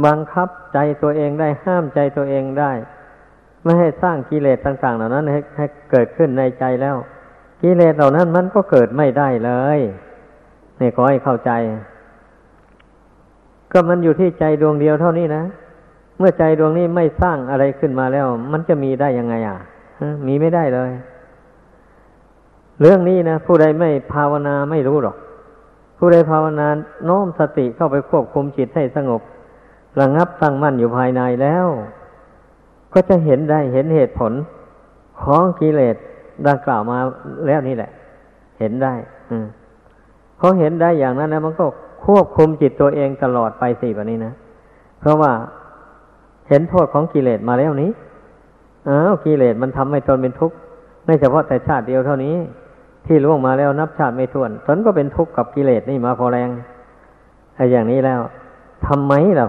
[0.05, 2.71] บังคับใจตัวเองได้ห้ามใจตัวเองได้
[3.63, 6.95] ไม่ให้สร้างกิเลสต่าง ๆ เหล่านั้นให้ให้เกิดขึ้นในใจแล้ว
[7.61, 9.79] กิเลสเหล่านั้นมันก็เกิดไม่ได้เลย
[10.79, 11.51] นี่ขอให้เข้าใจ
[13.71, 15.43] ก็มันอยู่ที่ใจดวงเดียวเท่านี้นะ
[16.17, 19.57] เมื่อใจดวงนี้ไม่สร้างอะไรขึ้นมาแล้ว มันจะมีได้ยังไงอะ
[20.27, 20.91] มีไม่ได้เลย
[22.81, 25.15] เรื่องนี้นะผู้ใดไม่ภาวนาไม่รู้หรอก
[25.97, 26.67] ผู้ใดภาวนา
[27.05, 29.21] โน้มสติเข้าไปควบคุมจิตให้สงบ
[29.99, 31.67] ระงับตั้งมั่นอยู่ภายในแล้ว
[32.93, 34.33] ก็จะเห็นได้เห็นเหตุผล
[35.23, 35.95] ของกิเลส
[36.47, 36.97] ดังกล่าวมา
[37.47, 37.91] แล้วนี่แหละ
[38.59, 38.93] เห็นได้
[39.29, 39.45] อืม
[40.39, 41.65] พอเห็นได้อย่างนั้นนะมันก็
[42.05, 44.33] ควบคุมจิตตัวเองตลอดไปสิแบบนี้นะ
[44.99, 45.31] เพราะว่า
[46.49, 47.91] เห็นโทษของกิเลสมาแล้วนี้
[48.89, 50.55] อ้าวกิเลสมันทำให้ตนเป็นทุกข์
[51.05, 52.35] ไม่เฉพาะแต่ชาติเดียวเท่านี้
[53.05, 56.49] ที่ล่วงมาแล้วนับชาติไม่ถ้วน ตนก็เป็นทุกข์กับกิเลสนี่มาพอแรง
[57.55, 58.19] ไอ้อย่างนี้แล้ว
[58.87, 59.45] ทำไมเรา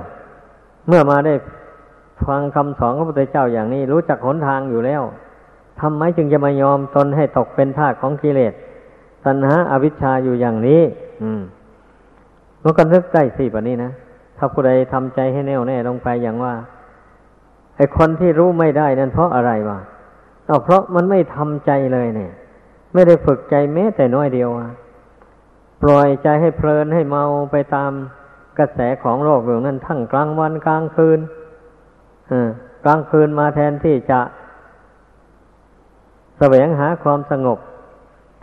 [0.89, 1.35] เมื่อมาได้
[2.27, 5.03] ฟังคำสอนของพระพุทธเจ้าอย่างนี้ รู้จักหนทางอยู่แล้ว
[5.81, 8.53] ทำไมจึงจะมายอมตนให้ตกเป็นทาสของกิเลส
[9.25, 10.83] ตัณหาอาวิชชาอยู่อย่างนี้
[11.23, 11.43] อืม
[12.63, 13.91] มันก็นึกได้สิแบบนี้นะ
[14.39, 16.55] ถ้าผู้ใดทำใจให้แน่วแน่ลงไปอย่างว่า
[17.77, 19.79] ไอ้คนที่รู้ไม่ได้นั้นเพราะอะไรวะ
[20.65, 22.33] เพราะมันไม่ทำใจเลยเนี่ย
[22.93, 24.51] ไม่ได้ฝึกใจแม้แต่น้อยเดียว
[25.83, 27.93] ปล่อยใจให้เพลินให้เมาไปตาม
[28.59, 31.21] กระแสของโลกอย่างนั้นทั้งกลางวันกลางคืน
[32.85, 34.21] กลางคืนมาแทนที่จะ
[36.39, 37.59] แสวงหาความสงบ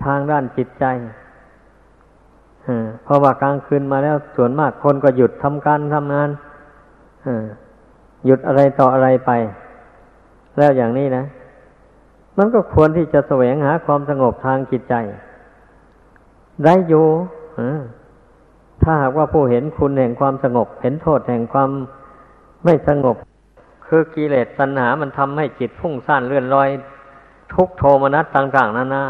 [0.05, 0.85] ทางด้านจิตใจ
[3.03, 6.29] เพราะว่ากลางคืนมาแล้วส่วนมากคนก็หยุดทำการทำงาน
[8.25, 9.31] หยุดอะไรต่ออะไรไป
[10.57, 11.23] แล้วอย่างนี้นะ
[12.37, 14.93] มันก็ควรที่จะแสวงหาความสงบทางจิตใจ
[16.63, 17.05] ได้อยู่
[18.83, 21.69] ถ้าหากว่าผู้เห็นคุณแห่งความสงบ เห็นโทษแห่งความ
[22.65, 23.17] ไม่สงบ
[23.87, 26.69] คือกิเลสตัณหา มันทำให้จิตพุ่งซ่านเลื่อนลอย
[27.53, 29.03] ทุกโทมนัสต่างๆนานา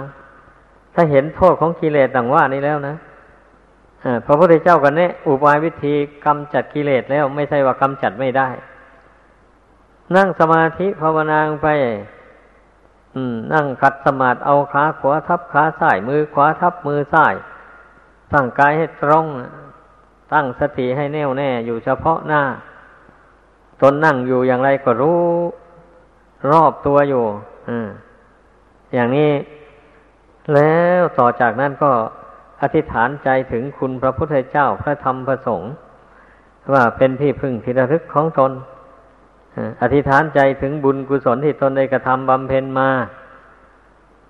[0.94, 2.96] ถ้าเห็นโทษของกิเลสดังว่านี้แล้วนะ
[4.26, 5.94] พระพุทธเจ้ากันเนี่ยอุบายวิธี
[6.26, 8.50] กำจัดกิเลสแล้ว ไม่ใช่ว่ากำจัดไม่ได้
[10.16, 11.70] นั่งสมาธิภาวนาไป
[13.54, 17.34] นั่งขัดสมาธิเอาขาขวาทับขาซ้ายมือขวาทับมือซ้าย
[18.34, 19.26] ตั้งกายให้ตรง
[20.34, 22.42] ตั้งสติให้แน่วแน่อยู่เฉพาะหน้า
[23.82, 25.22] ตนนั่งอยู่อย่างไรก็รู้
[26.52, 27.26] รอบตัวอยู่
[28.94, 29.32] อย่างนี้
[30.54, 31.92] แล้วต่อจากนั้นก็
[32.62, 35.72] อธิษฐานใจถึงคุณพระพุทธเจ้าพระธรรมพระสงฆ์
[36.74, 38.52] ว่าเป็นที่พึ่งที่ระลึกของตน
[39.82, 42.90] อธิษฐานใจถึงบุญกุศลที่ตนได้กระทำบำเพ็ญมา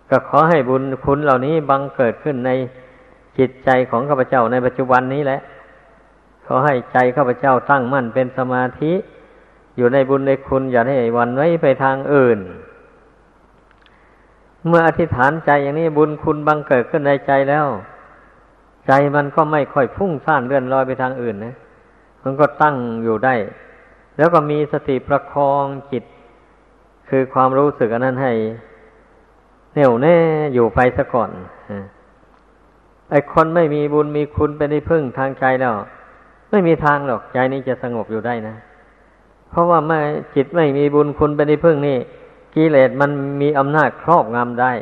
[0.09, 2.51] ก็ขอให้บุญคุณเหล่านี้บังเกิดขึ้นใน
[3.37, 5.39] จิตใจของข้าพเจ้าในปัจจุบันนี้แหละ
[6.45, 8.91] ขอให้ใจข้าพเจ้าตั้งมั่นเป็นสมาธิ
[9.77, 12.39] อยู่ในบุญในคุณอย่าให้วันไว้ไปทางอื่น
[14.67, 17.67] เมื่ออธิษฐานใจอย่างนี้บุญคุณบังเกิดขึ้นในใจแล้ว
[18.87, 21.55] ใจมันก็ไม่ค่อยพุ่งซ่านเลื่อนลอยไปทางอื่นนะ
[22.23, 23.35] มันก็ตั้งอยู่ได้
[24.17, 26.03] แล้วก็มีสติประคองจิต
[27.09, 28.33] คือความรู้สึกอันนั้นให้
[29.75, 30.17] แน่วแน่
[30.53, 31.29] อยู่ไปซะก่อน
[33.11, 35.73] ไอ้คนไม่มีบุญมีคุณเป็นที่พึ่งทางใจแล้ว
[36.51, 38.55] ไม่มีทางหรอกใจนี้จะสงบอยู่ได้นะ
[39.49, 39.99] เพราะว่าไม่
[40.35, 41.97] จิตไม่มีบุญคุณเป็นที่พึ่งนี่
[42.55, 44.73] กิเลสมันมีอำนาจครอบงำได้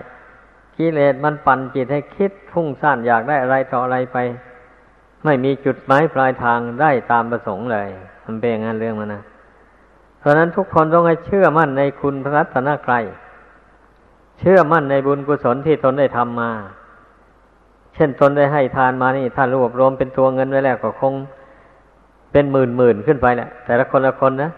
[0.78, 4.17] กิเลสมันปั่นจิตให้คิดพุ่งซ่านอยากได้อะไรต่ออะไรไป
[5.26, 7.89] ไม่มีจุดหมายปลายทางได้ตามประสงค์เลย
[8.25, 9.21] มันเป็นอย่างนั้นเรื่องมันนะ
[10.19, 13.03] เพราะนั้นทุกคนต้องให้เชื่อมั่นในคุณพระรัตนกรัย
[14.39, 16.51] เชื่อมั่นในบุญกุศลที่ตนได้ทำมา
[17.95, 21.13] เช่นตนได้ให้ทานมานี่ถ้ารวบรวมเป็นตัวเงินไว้แล้วก็คง
[22.31, 24.51] เป็นหมื่นหมื่นขึ้นไปแหละ แต่ละคนละคนนะ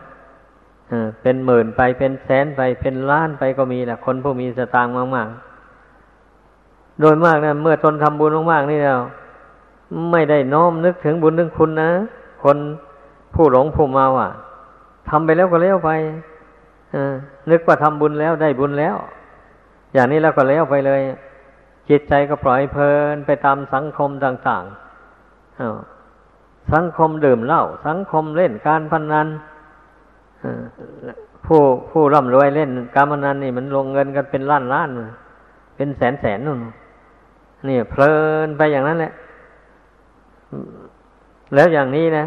[1.21, 8.99] เป็นหมื่นไปเป็นแสนไปเป็นล้านไปก็มีแหละคนผู้มีสตางค์มากๆ โดยมากนะเมื่อตนทำบุญมากๆนี่แล้ว
[10.11, 11.89] ไม่ได้น้อมนึกถึงบุญถึงคุณนะ
[12.43, 12.57] คน
[13.33, 14.27] ผู้หลงผู้มาว่ะ
[15.09, 15.89] ทำไปแล้วก็แล้วไป
[17.49, 18.95] นึกว่าทำบุญแล้วได้บุญแล้ว
[19.93, 21.01] อย่างนี้แล้วก็แล้วไปเลย
[21.89, 29.27] จิตใจก็ปล่อยเพลินไปตามสังคมต่างๆสังคมดื่มเหล้าสังคมเล่นการพนนัน
[31.45, 31.61] ผู้
[31.91, 34.89] ผู้ร่ำรวยเล่นการพนันนี่มันลงเงินกันเป็นล้านล้าน
[35.75, 36.59] เป็นแสนแสนนู่น
[37.67, 38.13] นี่เพลิ
[38.45, 39.11] นไปอย่างนั้นแหละ
[41.55, 42.25] แล้วอย่างนี้นะ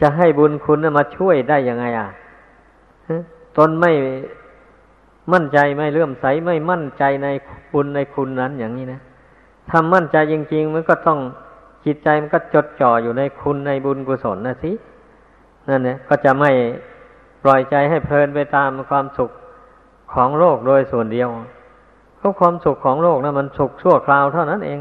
[0.00, 2.08] จะให้บุญคุณมาช่วยได้ยังไงอะ
[3.56, 3.92] ตนไม่
[5.32, 7.28] มั่นใจไม่เลื่อมใสไม่มั่นใจใน
[7.72, 9.00] บุญในคุณนั้นอย่างนี้นะ
[9.70, 11.18] ทำมั่นใจจริง ๆ มันก็ต้อง
[11.84, 14.72] จิตใจมันก็จดจ่ออยู่ในคุณในบุญกุศลนะสิ
[15.68, 16.50] นั่นเนี่ยก็จะไม่
[17.42, 19.30] ปล่อยใจให้เพลินไปตามความสุข
[20.12, 21.28] ของโลกโดยส่วนเดียว
[22.18, 24.78] เพราะความสุขของโลกนะมันสุขชั่วคราวเท่านั้นเอง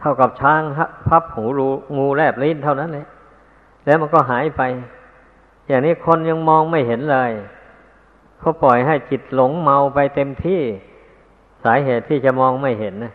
[0.00, 0.60] เท่ากับช้าง
[1.08, 3.06] พับหูรูงูแลบลิ้นเท่านั้นเลย
[3.84, 4.62] แล้วมันก็หายไป
[5.66, 7.32] อย่างนี้คนยังมองไม่เห็นเลย
[8.38, 10.60] เขาปล่อยให้จิตหลงเมาไปเต็มที่
[11.64, 13.12] สาเหตุที่จะมองไม่เห็นนะ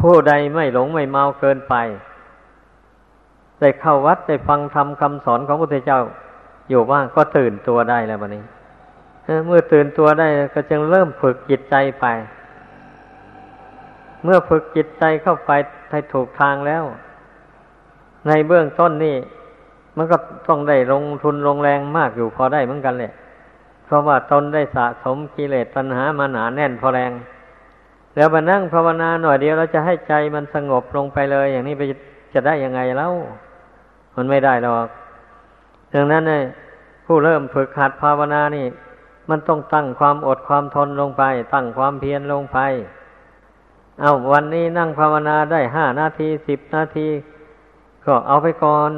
[0.00, 1.74] ผู้ใดไม่หลงไม่เมาเกินไป
[3.60, 6.00] ได้เข้าวัดได้ฟังธรรมคำสอนของพระพุทธเจ้า
[6.70, 8.44] อยู่บ้างก็ตื่นตัวได้แล้ววันนี้
[9.46, 12.06] เมื่อตื่นตัวได้ก็จึงเริ่มฝึกจิตใจไป
[14.24, 15.50] เมื่อฝึกจิตใจเข้าไป
[15.90, 16.84] ให้ถูกทางแล้ว
[18.26, 19.16] ในเบื้องต้นนี่
[19.96, 20.16] มันก็
[20.48, 23.12] ต้องได้ลงทุนลงแรงมากอยู่พอได้เหมือนกันแหละ
[23.84, 27.12] เพราะว่าตนได้สะสมกิเลสตัณหามาหนาแน่นพอแรง
[28.16, 31.82] แล้วมานั่งภาวนาหน่อยเดียวเราจะให้ใจมันสงบลงไปเลย อย่างนี้ไป
[32.34, 33.08] จะได้ยังไงเล่า
[34.16, 34.86] มันไม่ได้หรอก
[35.94, 36.42] ดังนั้นเนี่ย
[37.06, 38.66] ผู้เริ่มฝึกหัดภาวนานี่
[39.30, 41.22] มันต้องตั้งความอดความทนลงไป
[41.54, 42.58] ตั้งความเพียรลงไป
[44.00, 47.08] เอาวันนี้นั่งภาวนาได้ห้านาทีสิบนาที
[48.10, 48.92] ก็เอาไปก่อน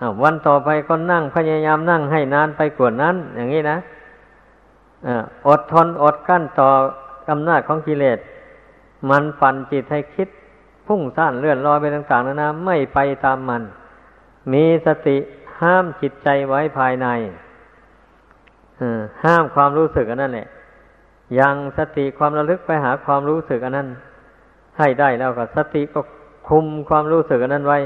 [0.00, 3.78] อวันต่อไปก็นั่งพยายามนั่งให้นานไปกว่านั้น อย่างนี้นะ
[5.48, 6.68] อดทนอดกั้นต่อ
[7.30, 8.18] อำนาจของกิเลส
[9.10, 10.28] มันฝันจิตให้คิด
[10.86, 13.62] พุ่งซ่านเลื่อนลอยไปต่างๆนานาไม่ไปตามมัน
[14.52, 15.16] มีสติ
[15.60, 17.06] ห้ามจิตใจไว้ภายใน
[19.24, 20.48] ห้ามความรู้สึกอันนั้นแหละ
[21.38, 23.88] ยังสติความระลึกไปหาความรู้สึกอันนั้น
[24.78, 26.00] ให้ได้แล้วก็สติก็
[26.48, 27.78] คุมความรู้สึกอันนั้นไว้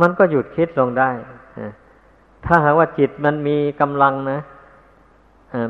[0.00, 1.10] มันก็หยุดคิดลงได้
[2.44, 4.40] ถ้าหากว่าจิตมันมีกำลังนะ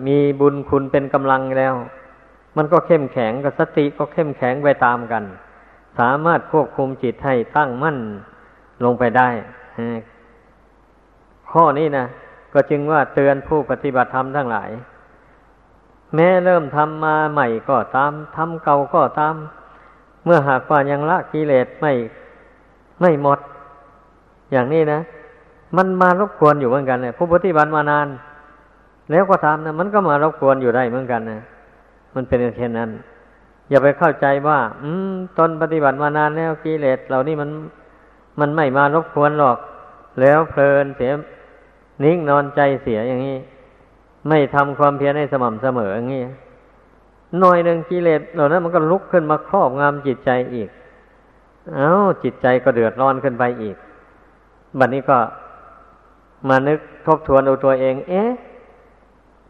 [0.06, 1.74] มีบุญคุณเป็นกำลังแล้ว
[2.56, 5.24] มันก็เข้มแข็งกับสติก็เข้มแข็งไปตามกัน
[5.98, 7.98] สามารถควบคุมจิตให้ตั้งมั่น
[8.84, 9.28] ลงไปได้
[11.50, 12.06] ข้อนี้นะ
[12.52, 14.70] ก็จึงว่าเตือนผู้ปฏิบัติธรรมทั้งหลาย
[16.14, 19.35] แม้เริ่มทำมาใหม่ก็ตามทำเก่าก็ตาม
[20.24, 21.92] เมื่อหากว่ายังละกิเลสไม่
[23.00, 23.38] ไม่หมด
[24.53, 25.01] อย่างนี้นะ
[25.77, 28.07] มันมารบกวนอยู่เหมือนกันเลยผู้ปฏิบัติมานาน
[29.11, 31.40] แล้วก็ทำนะมันก็มารบกวนอยู่ได้เหมือนกันนะ
[32.15, 32.90] มันเป็นเช่นนั้น
[33.71, 37.51] อย่าไปเข้าใจว่า อืมตนปฏิบัติมานานแล้วกิเลสเหล่านี้มัน
[38.40, 39.59] มันไม่มารบกวนหรอก
[40.21, 41.13] แล้วเพลินเสีย
[42.05, 43.37] นิ่งนอนใจเสียอย่างนี้
[44.29, 46.23] ไม่ทำความเพียรให้สม่ำเสมออย่างนี้
[47.40, 50.69] หน่อยหนึ่งกิเลสเหล่านั้นมันก็ลุกขึ้นมาครอบงำจิตใจอีก
[51.75, 51.92] เอา้า
[52.23, 53.77] จิตใจก็เดือดร้อนขึ้นไปอีก
[54.79, 55.19] บัดนนี้ก็
[56.48, 58.31] มานึกทบทวนดูตัวเอง เอ๊ะ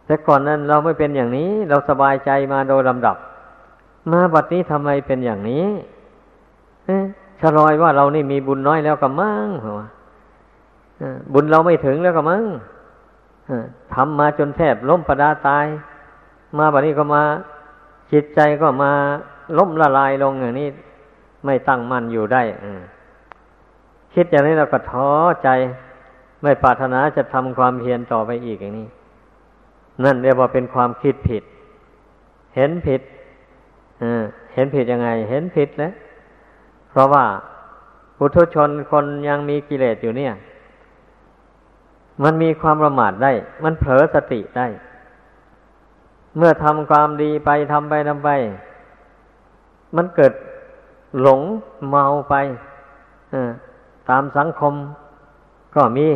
[0.06, 3.16] แต่ก่อนนั้นเราไม่เป็นอย่างนี้ เราสบายใจมาโดยลำดับ
[4.12, 5.66] มาบัดนี้ทำไมเป็นอย่างนี้
[6.86, 7.04] เอ๊ะ
[7.40, 9.86] ชะลอยว่าเรานี่มีบุญน้อยแล้วกับมั่งเหรอ
[11.32, 12.44] บุญเราไม่ถึงแล้วกับมั่ง
[13.94, 15.66] ทำมาจนแทบล้มประดาตาย
[16.58, 17.22] มาแบบนี้ก็มา
[18.12, 18.90] จิตใจก็มา
[19.58, 20.68] ล้มละลายลงอย่างนี้
[21.44, 22.42] ไม่ตั้งมั่นอยู่ได้
[24.18, 25.10] คิดอย่างนี้เราก็ท้อ
[25.42, 25.48] ใจ
[26.42, 28.88] ไม่ปรารถนาจะทำความเพียรต่อไปอีกอย่างนี้
[30.04, 31.42] นั่นเรียกว่าเป็นความคิดผิด
[32.56, 33.00] เห็นผิด
[34.54, 35.92] เห็นผิดยังไง เห็นผิดแล้ว
[36.90, 37.24] เพราะว่า
[38.18, 40.32] ปุถุชนคนยังมีกิเลสอยู่เนี่ย
[42.22, 43.32] มันมีความประมาทได้
[43.64, 44.66] มันเผลอสติได้
[46.36, 48.30] เมื่อทำความดีไปทำไปทำไป
[49.96, 50.32] มันเกิด
[51.20, 51.40] หลง
[51.88, 52.34] เมาไป
[54.10, 54.74] ตามสังคม
[55.76, 56.08] ก็มี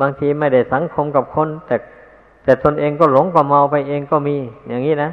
[0.00, 1.76] บางทีไม่ได้สังคมกับคน แต่
[2.44, 4.36] แต่ตนเองก็หลงก็เมาไปเองก็มี
[4.68, 5.10] อย่างนี้นะ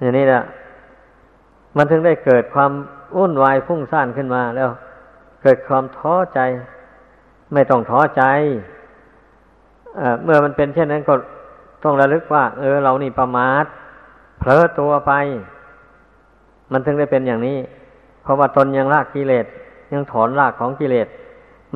[0.00, 0.42] อย่างนี้แหละ
[1.76, 2.70] มันถึงได้เกิดความ
[3.16, 4.70] วุ่นวายฟุ้งซ่านขึ้นมาแล้ว
[5.42, 6.40] เกิดความท้อใจ
[7.52, 8.22] ไม่ต้องท้อใจ
[9.96, 11.14] เเมื่อมันเป็นเช่นนั้นก็
[11.84, 13.64] ต้องระลึกว่า เออ เรานี่ประมาท
[14.38, 15.12] เผลอตัวไป
[16.72, 17.58] มันถึงได้เป็นอย่างนี้
[18.22, 19.46] เพราะว่าตนยังลากกิเลส
[19.92, 21.08] ยังถอนรากของกิเลส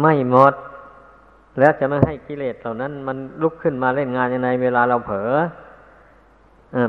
[0.01, 0.53] ไม่หมด
[1.59, 5.33] แล้วจะไม่ให้กิเลสเหล่านั้น มันลุกขึ้นมาเล่นงานยังไงเวลาเราเผลอ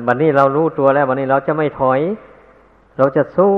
[0.06, 2.00] บัดนนี้เรารู้ตัวแล้วบัดนนี้เราจะไม่ถอย
[2.98, 3.56] เราจะสู้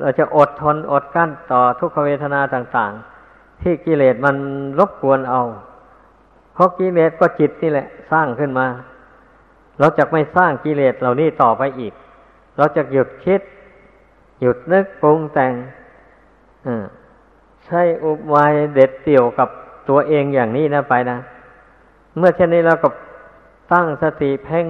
[0.00, 2.92] เราจะอดทนอดกั้นต่อทุกขเวทนาต่าง
[3.26, 4.36] ๆ ที่กิเลสมัน
[4.78, 5.42] รบกวนเอา
[6.54, 8.66] เพราะกิเลสก็จิตนี่แหละ สร้างขึ้นมา
[9.80, 11.94] เราจะไม่สร้างกิเลสเหล่านี้ต่อไปอีก
[12.56, 13.40] เราจะหยุดคิด
[14.40, 15.52] หยุดนึกปรุงแต่ง
[17.64, 19.48] ใช้อุบายเด็ดเตี่ยวกับ
[19.88, 21.18] ตัวเองอย่างนี้นะไปนะ
[22.16, 22.88] เมื่อเช่นนี้เราก็
[23.72, 24.66] ตั้งสติเพ่ง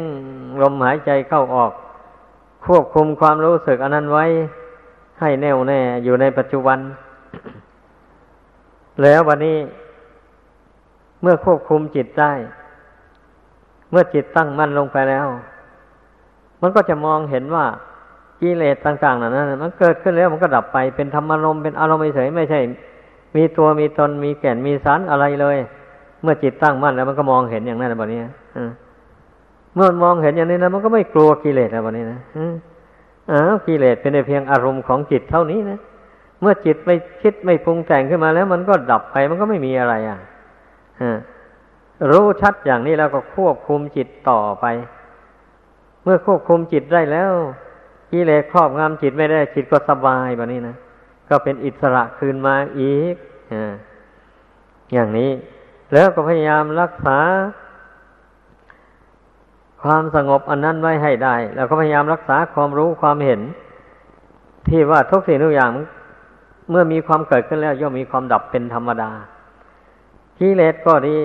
[0.62, 1.72] ลมหายใจเข้าออก
[2.64, 4.24] ควบคุมความรู้สึกอันนั้นไว้
[5.20, 6.78] ให้แน่วแน่อยู่ในปัจจุบัน
[9.02, 9.58] แล้ววันนี้
[11.22, 12.32] เมื่อควบคุมจิตได้
[13.90, 15.26] เมื่อจิตตั้งมั่นลงไปแล้ว
[16.60, 17.66] มันก็จะมองเห็นว่า
[18.44, 22.60] กิเลสต่างๆนั้นมันเกิดขึ้นแล้วมันก็ดับไปเป็นธรรมารมเป็นอารมณ์เฉยไม่ใช่
[23.36, 25.58] มีตัวมีตนมีแก่นมีสารอะไรเลย
[26.22, 28.20] เมื่อจิตตั้งมั่นแล้วมันก็มองเห็นอย่างนั้นแบบนี้
[29.74, 32.20] เมื่อมองเห็นอย่างนี้นะมันก็ไม่กลัวกิเลสแบบนี้นะ
[33.30, 35.78] อ้าวกิเลสเป็นเพียงอารมณ์ของจิตเท่านี้นะ
[36.40, 40.18] เมื่อจิตไม่คิดไม่ปรุงแต่งขึ้นมาแล้ว มันก็ดับไปมันก็ไม่มีอะไรอะ
[42.10, 44.66] รู้ชัดอย่างนี้แล้วก็ควบคุมจิตต่อไป
[46.02, 47.32] เมื่อควบคุมจิตได้แล้ว
[48.14, 50.76] กิเลสครอบงำจิตไม่ได้ จิตก็สบายแบบนี้นะ
[51.28, 53.14] ก็เป็นอิสระคืนมาอีก
[54.92, 55.30] อย่างนี้
[55.94, 57.18] แล้วก็พยายามรักษา
[59.82, 63.40] ความสงบอันนั้นไว้ให้ได้ แล้วก็พยายามรักษาความรู้ความเห็น
[64.68, 65.70] ที่ว่าทุกสิ่งทุกอย่าง
[66.70, 69.10] เมื่อมีความเกิดขึ้นแล้วย่อมมีความดับเป็นธรรมดา
[70.38, 71.18] กิเลสก็ดี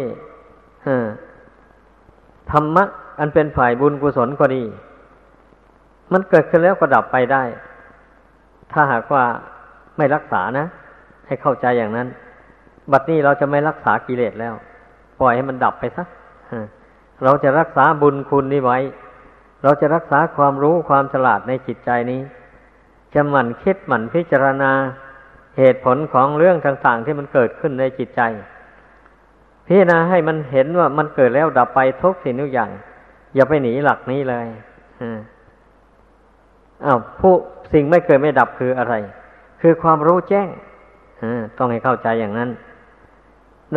[2.51, 2.83] ธรรมะ
[3.19, 4.63] อันเป็นฝ่ายบุญกุศลก็ดี
[6.13, 7.43] มันเกิดขึ้นแล้วก็ดับไปได้
[8.71, 9.23] ถ้าหากว่า
[9.97, 10.67] ไม่รักษานะ
[11.27, 12.07] ให้เข้าใจอย่างนั้น
[12.91, 14.53] บัดนี้เราจะไม่รักษากิเลสแล้ว
[15.19, 16.03] ปล่อยให้มันดับไปซะ
[17.23, 18.77] เราจะรักษาบุญคุณนี้ไว้
[19.63, 22.21] เราจะรักษาความรู้ความฉลาดในจิตใจนี้
[23.13, 24.71] จะหมั่นคิดหมั่นพิจารณา
[25.57, 28.21] เหตุผลของเรื่องต่างๆ ที่มันเกิดขึ้นในจิตใจ
[29.65, 32.69] พิจารณาให้มันเห็นว่ามันเกิดแล้วดับไปทุกสิ่งทุกอย่าง
[33.35, 34.47] อย่าไปหนีหลักนี้เลย
[35.01, 35.19] อืม
[36.85, 37.33] อ้าวผู้
[37.73, 38.93] สิ่งไม่เกิดไม่ดับคืออะไร
[39.61, 40.47] คือความรู้แจ้ง
[41.57, 42.49] ต้องให้เข้าใจอย่างนั้น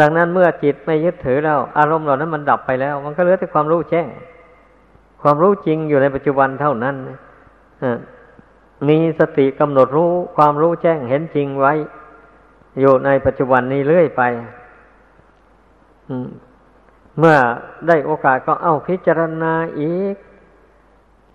[0.00, 4.08] ดังนั้นเมื่อจิตไม่ยึดถือแล้ว อารมณ์เหล่านั้นมันดับไปแล้ว มันก็เหลือแต่ความรู้แจ้ง
[5.22, 6.96] ความรู้จริงอยู่ในปัจจุบันเท่านั้น
[8.88, 11.72] มีสติกำหนดรู้ความรู้แจ้งเห็นจริงไว้
[12.80, 14.22] อยู่ในปัจจุบันนี้เรื่อยไป
[17.18, 17.36] เมื่อ
[17.88, 20.14] ได้โอกาสก็เอาพิจารณาอีก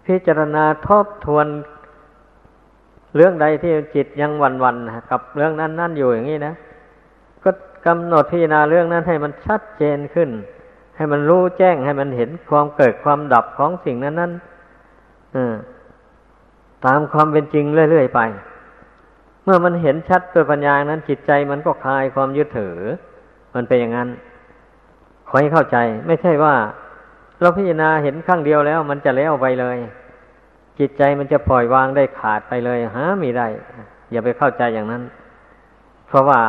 [0.08, 1.48] พิจารณาทบทวน
[3.16, 4.76] เรื่องใดที่จิตยังวันวัน
[5.12, 6.54] กับเรื่องนั้นนั่นอยู่อย่างนี้นะ
[7.44, 7.50] ก็
[7.86, 10.30] กำหนดพิจารณาเรื่องนั้นให้มันชัดเจนขึ้น
[10.96, 14.32] ให้มันรู้แจ้งให้มันเห็นความเกิดความดับของสิ่งนั้นนั้น
[16.86, 18.20] ตามความเป็นจริงเรื่อยๆไป
[19.44, 22.78] เมื่อมันเห็นชัดโดยปัญญานั้น จิตใจมันก็คลายความยึดถือ
[23.56, 24.10] มันเป็นอย่างนั้น
[25.28, 25.78] ขอให้เข้าใจ
[26.08, 26.56] ไม่ใช่ว่า
[27.42, 29.78] เราพิจารณาเห็นครั้งเดียวแล้ว มันจะแล้วไปเลย
[30.80, 33.48] จิตใจมันจะปล่อยวางได้ขาดไปเลยหาไม่ได้
[34.12, 35.04] อย่าไปเข้าใจอย่างนั้น
[36.08, 36.40] เพราะว่า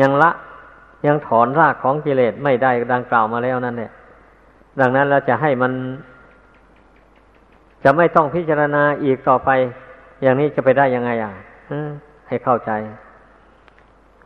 [0.00, 0.30] ยังละ
[1.06, 3.92] ยังถอนรากของกิเลสไม่ได้ดังกล่าวมาแล้วนั่นเนี่ย
[4.80, 5.72] ดังนั้นเราจะให้มัน
[7.84, 9.50] จะไม่ต้องพิจารณาอีกต่อไป
[10.22, 11.32] อย่างนี้จะไปได้ยังไงอะ
[12.28, 12.70] ให้เข้าใจ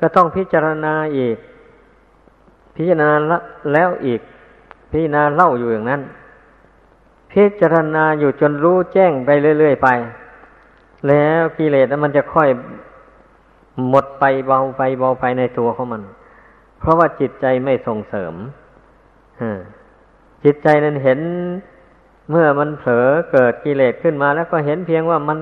[0.00, 1.36] ก็ต้องพิจารณาอีก
[2.76, 3.10] พิจารณา
[3.72, 4.20] แล้วอีก
[4.90, 6.02] พิจารณาเล่าอยู่อย่างนั้น
[7.32, 9.88] พิจารณาอยู่จนรู้แจ้งไปเรื่อยๆไป
[11.08, 12.48] แล้วกิเลสมันจะค่อย
[13.88, 16.02] หมดไปเบาไปเบาไปในตัวของมัน
[16.78, 18.34] เพราะว่าจิตใจไม่ส่งเสริม
[20.44, 21.20] จิตใจนั้นเห็น
[22.30, 25.38] เมื่อมันเผลอเกิดกิเลสขึ้นมา แล้วก็เห็นเพียงว่ามัน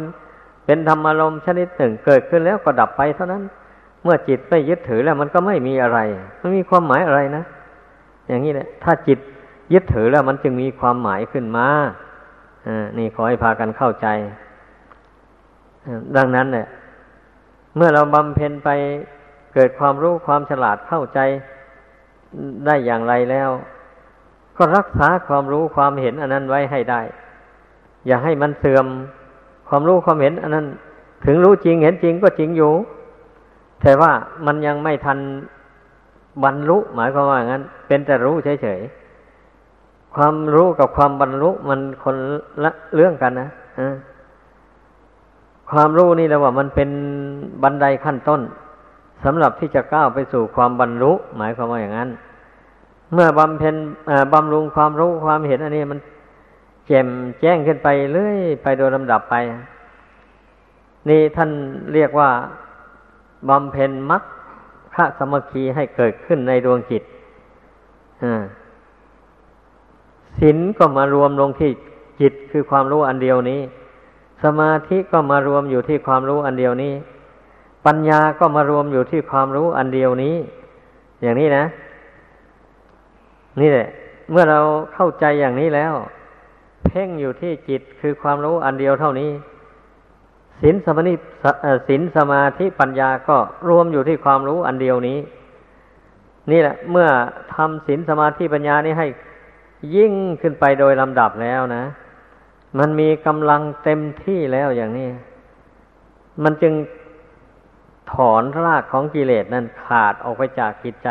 [0.66, 3.42] เป็นธรรมอารมณ์ชนิดหนึ่งเกิดขึ้นแล้วก็ดับไปเท่านั้น
[4.02, 5.98] เมื่อจิตไม่ยึดถือแล้วมันก็ไม่มีอะไร
[6.38, 7.44] ไม่มีความหมายอะไรนะ
[8.28, 9.18] อย่างนี้แหละ ถ้าจิต
[9.72, 11.68] ยึดถือแล้วมันจึงมีความหมายขึ้นมา
[12.66, 14.06] อนี่ขอให้พากันเข้าใจ
[16.16, 16.66] ดังนั้นเนี่ย
[17.76, 18.68] เมื่อเราบำเพ็ญไป
[19.54, 21.18] เกิดความรู้ความฉลาดเข้าใจ
[22.66, 23.50] ได้อย่างไรแล้ว
[24.56, 27.00] ก็รักษาความรู้ความเห็นอันนั้นไว้ให้ได้
[28.06, 28.86] อย่าให้มันเสื่อม
[29.68, 30.66] ความรู้ความเห็น อันนั้น
[31.26, 32.72] ถึงรู้จริงเห็นจริงก็จริงอยู่
[33.82, 34.12] แต่ว่า
[34.46, 35.18] มันยังไม่ทัน
[36.44, 38.97] บรรลุหมายความว่างั้น เป็นแต่รู้เฉยๆ
[40.14, 42.16] ความรู้กับความบรรลุมันคน
[42.64, 43.48] ละเรื่องกันนะ
[45.70, 46.90] ความรู้นี่แหละว่า มันเป็น
[47.62, 48.40] บันไดขั้นต้น
[49.24, 52.10] สำหรับที่จะก้าวไปสู่ความบรรลุ หมายความว่าอย่างนั้น
[53.12, 53.74] เมื่อบำเพ็ญ
[54.32, 55.98] บำรุงความรู้ความเห็นอันนี้มัน
[56.86, 57.08] แจ่ม
[57.40, 59.34] แจ้งขึ้นไปเรื่อยไปโดยลำดับไป
[61.08, 61.50] นี่ท่าน
[61.94, 62.30] เรียกว่า
[63.48, 64.22] บำเพ็ญมรรค
[65.18, 67.02] สมคีให้เกิดขึ้นในดวงจิต
[68.24, 68.42] อ่า
[70.40, 71.70] ศีลก็มารวมลงที่
[72.20, 73.60] จิตคือความรู้อันเดียวนี้
[74.44, 76.92] สมาธิก็มารวมอยู่ที่ความรู้อันเดียวนี้
[77.86, 80.34] ปัญญาก็มารวมอยู่ที่ความรู้อันเดียวนี้
[81.22, 81.64] อย่างนี้นะ
[83.60, 83.88] นี่แหละ
[84.30, 84.60] เมื่อเรา
[84.94, 85.92] เข้าใจอย่างนี้แล้ว
[86.86, 89.30] เพ่งอยู่ที่จิตคือความรู้อันเดียวเท่านี้
[90.62, 91.14] ศีลสมาธิ
[91.88, 93.36] ศีลสมาธิปัญญาก็
[93.68, 95.18] รวมอยู่ที่ความรู้อันเดียวนี้
[96.50, 97.08] นี่แหละ เมื่อ
[97.54, 99.06] ทำศีลสมาธิปัญญานี้ให้
[99.96, 101.84] ยิ่งขึ้นไปโดยลำดับแล้วนะ
[102.78, 105.08] มันมีกำลังเต็มที่แล้วอย่างนี้
[106.42, 106.74] มันจึง
[108.12, 111.08] ถอนรากของกิเลสนั้นขาดออกไปจากจิตใจ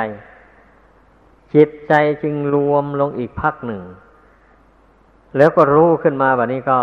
[1.55, 1.93] จิตใจ
[2.23, 3.81] จึงรวมลงอีกพักหนึ่ง
[5.37, 6.77] แล้วก็รู้ขึ้นมาแบบนี้ก็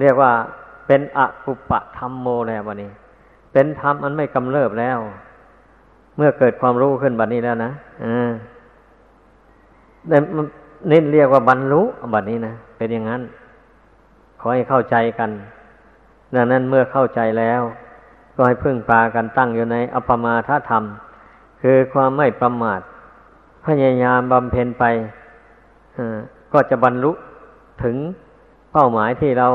[0.00, 0.32] เรียกว่า
[0.86, 2.90] เป็นอกุปะธรรมโมแล้ววันนี้
[3.52, 4.98] เป็นธรรมมันไม่กำเริบแล้ว
[6.16, 7.70] เมื่อเกิดความรู้ขึ้นแบบนี้แล้วนะ
[8.04, 8.30] อ่า
[10.08, 10.18] เน้
[10.88, 13.22] นี่เรียกว่าบรรลุแบบนี้นะเป็นอย่างนั้น
[14.40, 15.30] ขอให้เข้าใจกัน
[16.34, 17.60] ดังนั้นเมื่อเข้าใจแล้ว
[18.34, 20.84] ก็ให้พึ่งพากันตั้งอยู่ในอปมาทธรรม
[21.62, 22.80] คือความไม่ประมาท
[23.64, 24.84] พยายามบำเพ็ญไป
[26.52, 27.12] ก็จะบรรลุ
[27.82, 27.96] ถึง
[28.72, 29.48] เป้าหมายที่เรา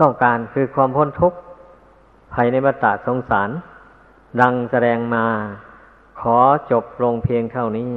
[0.00, 1.38] ต้องการคือความพ้นทุกข์
[2.32, 3.50] ภายในบัตสงสาร
[4.40, 5.24] ดังแสดงมา
[6.20, 6.38] ขอ
[6.70, 7.92] จบลงเพียงเท่านี้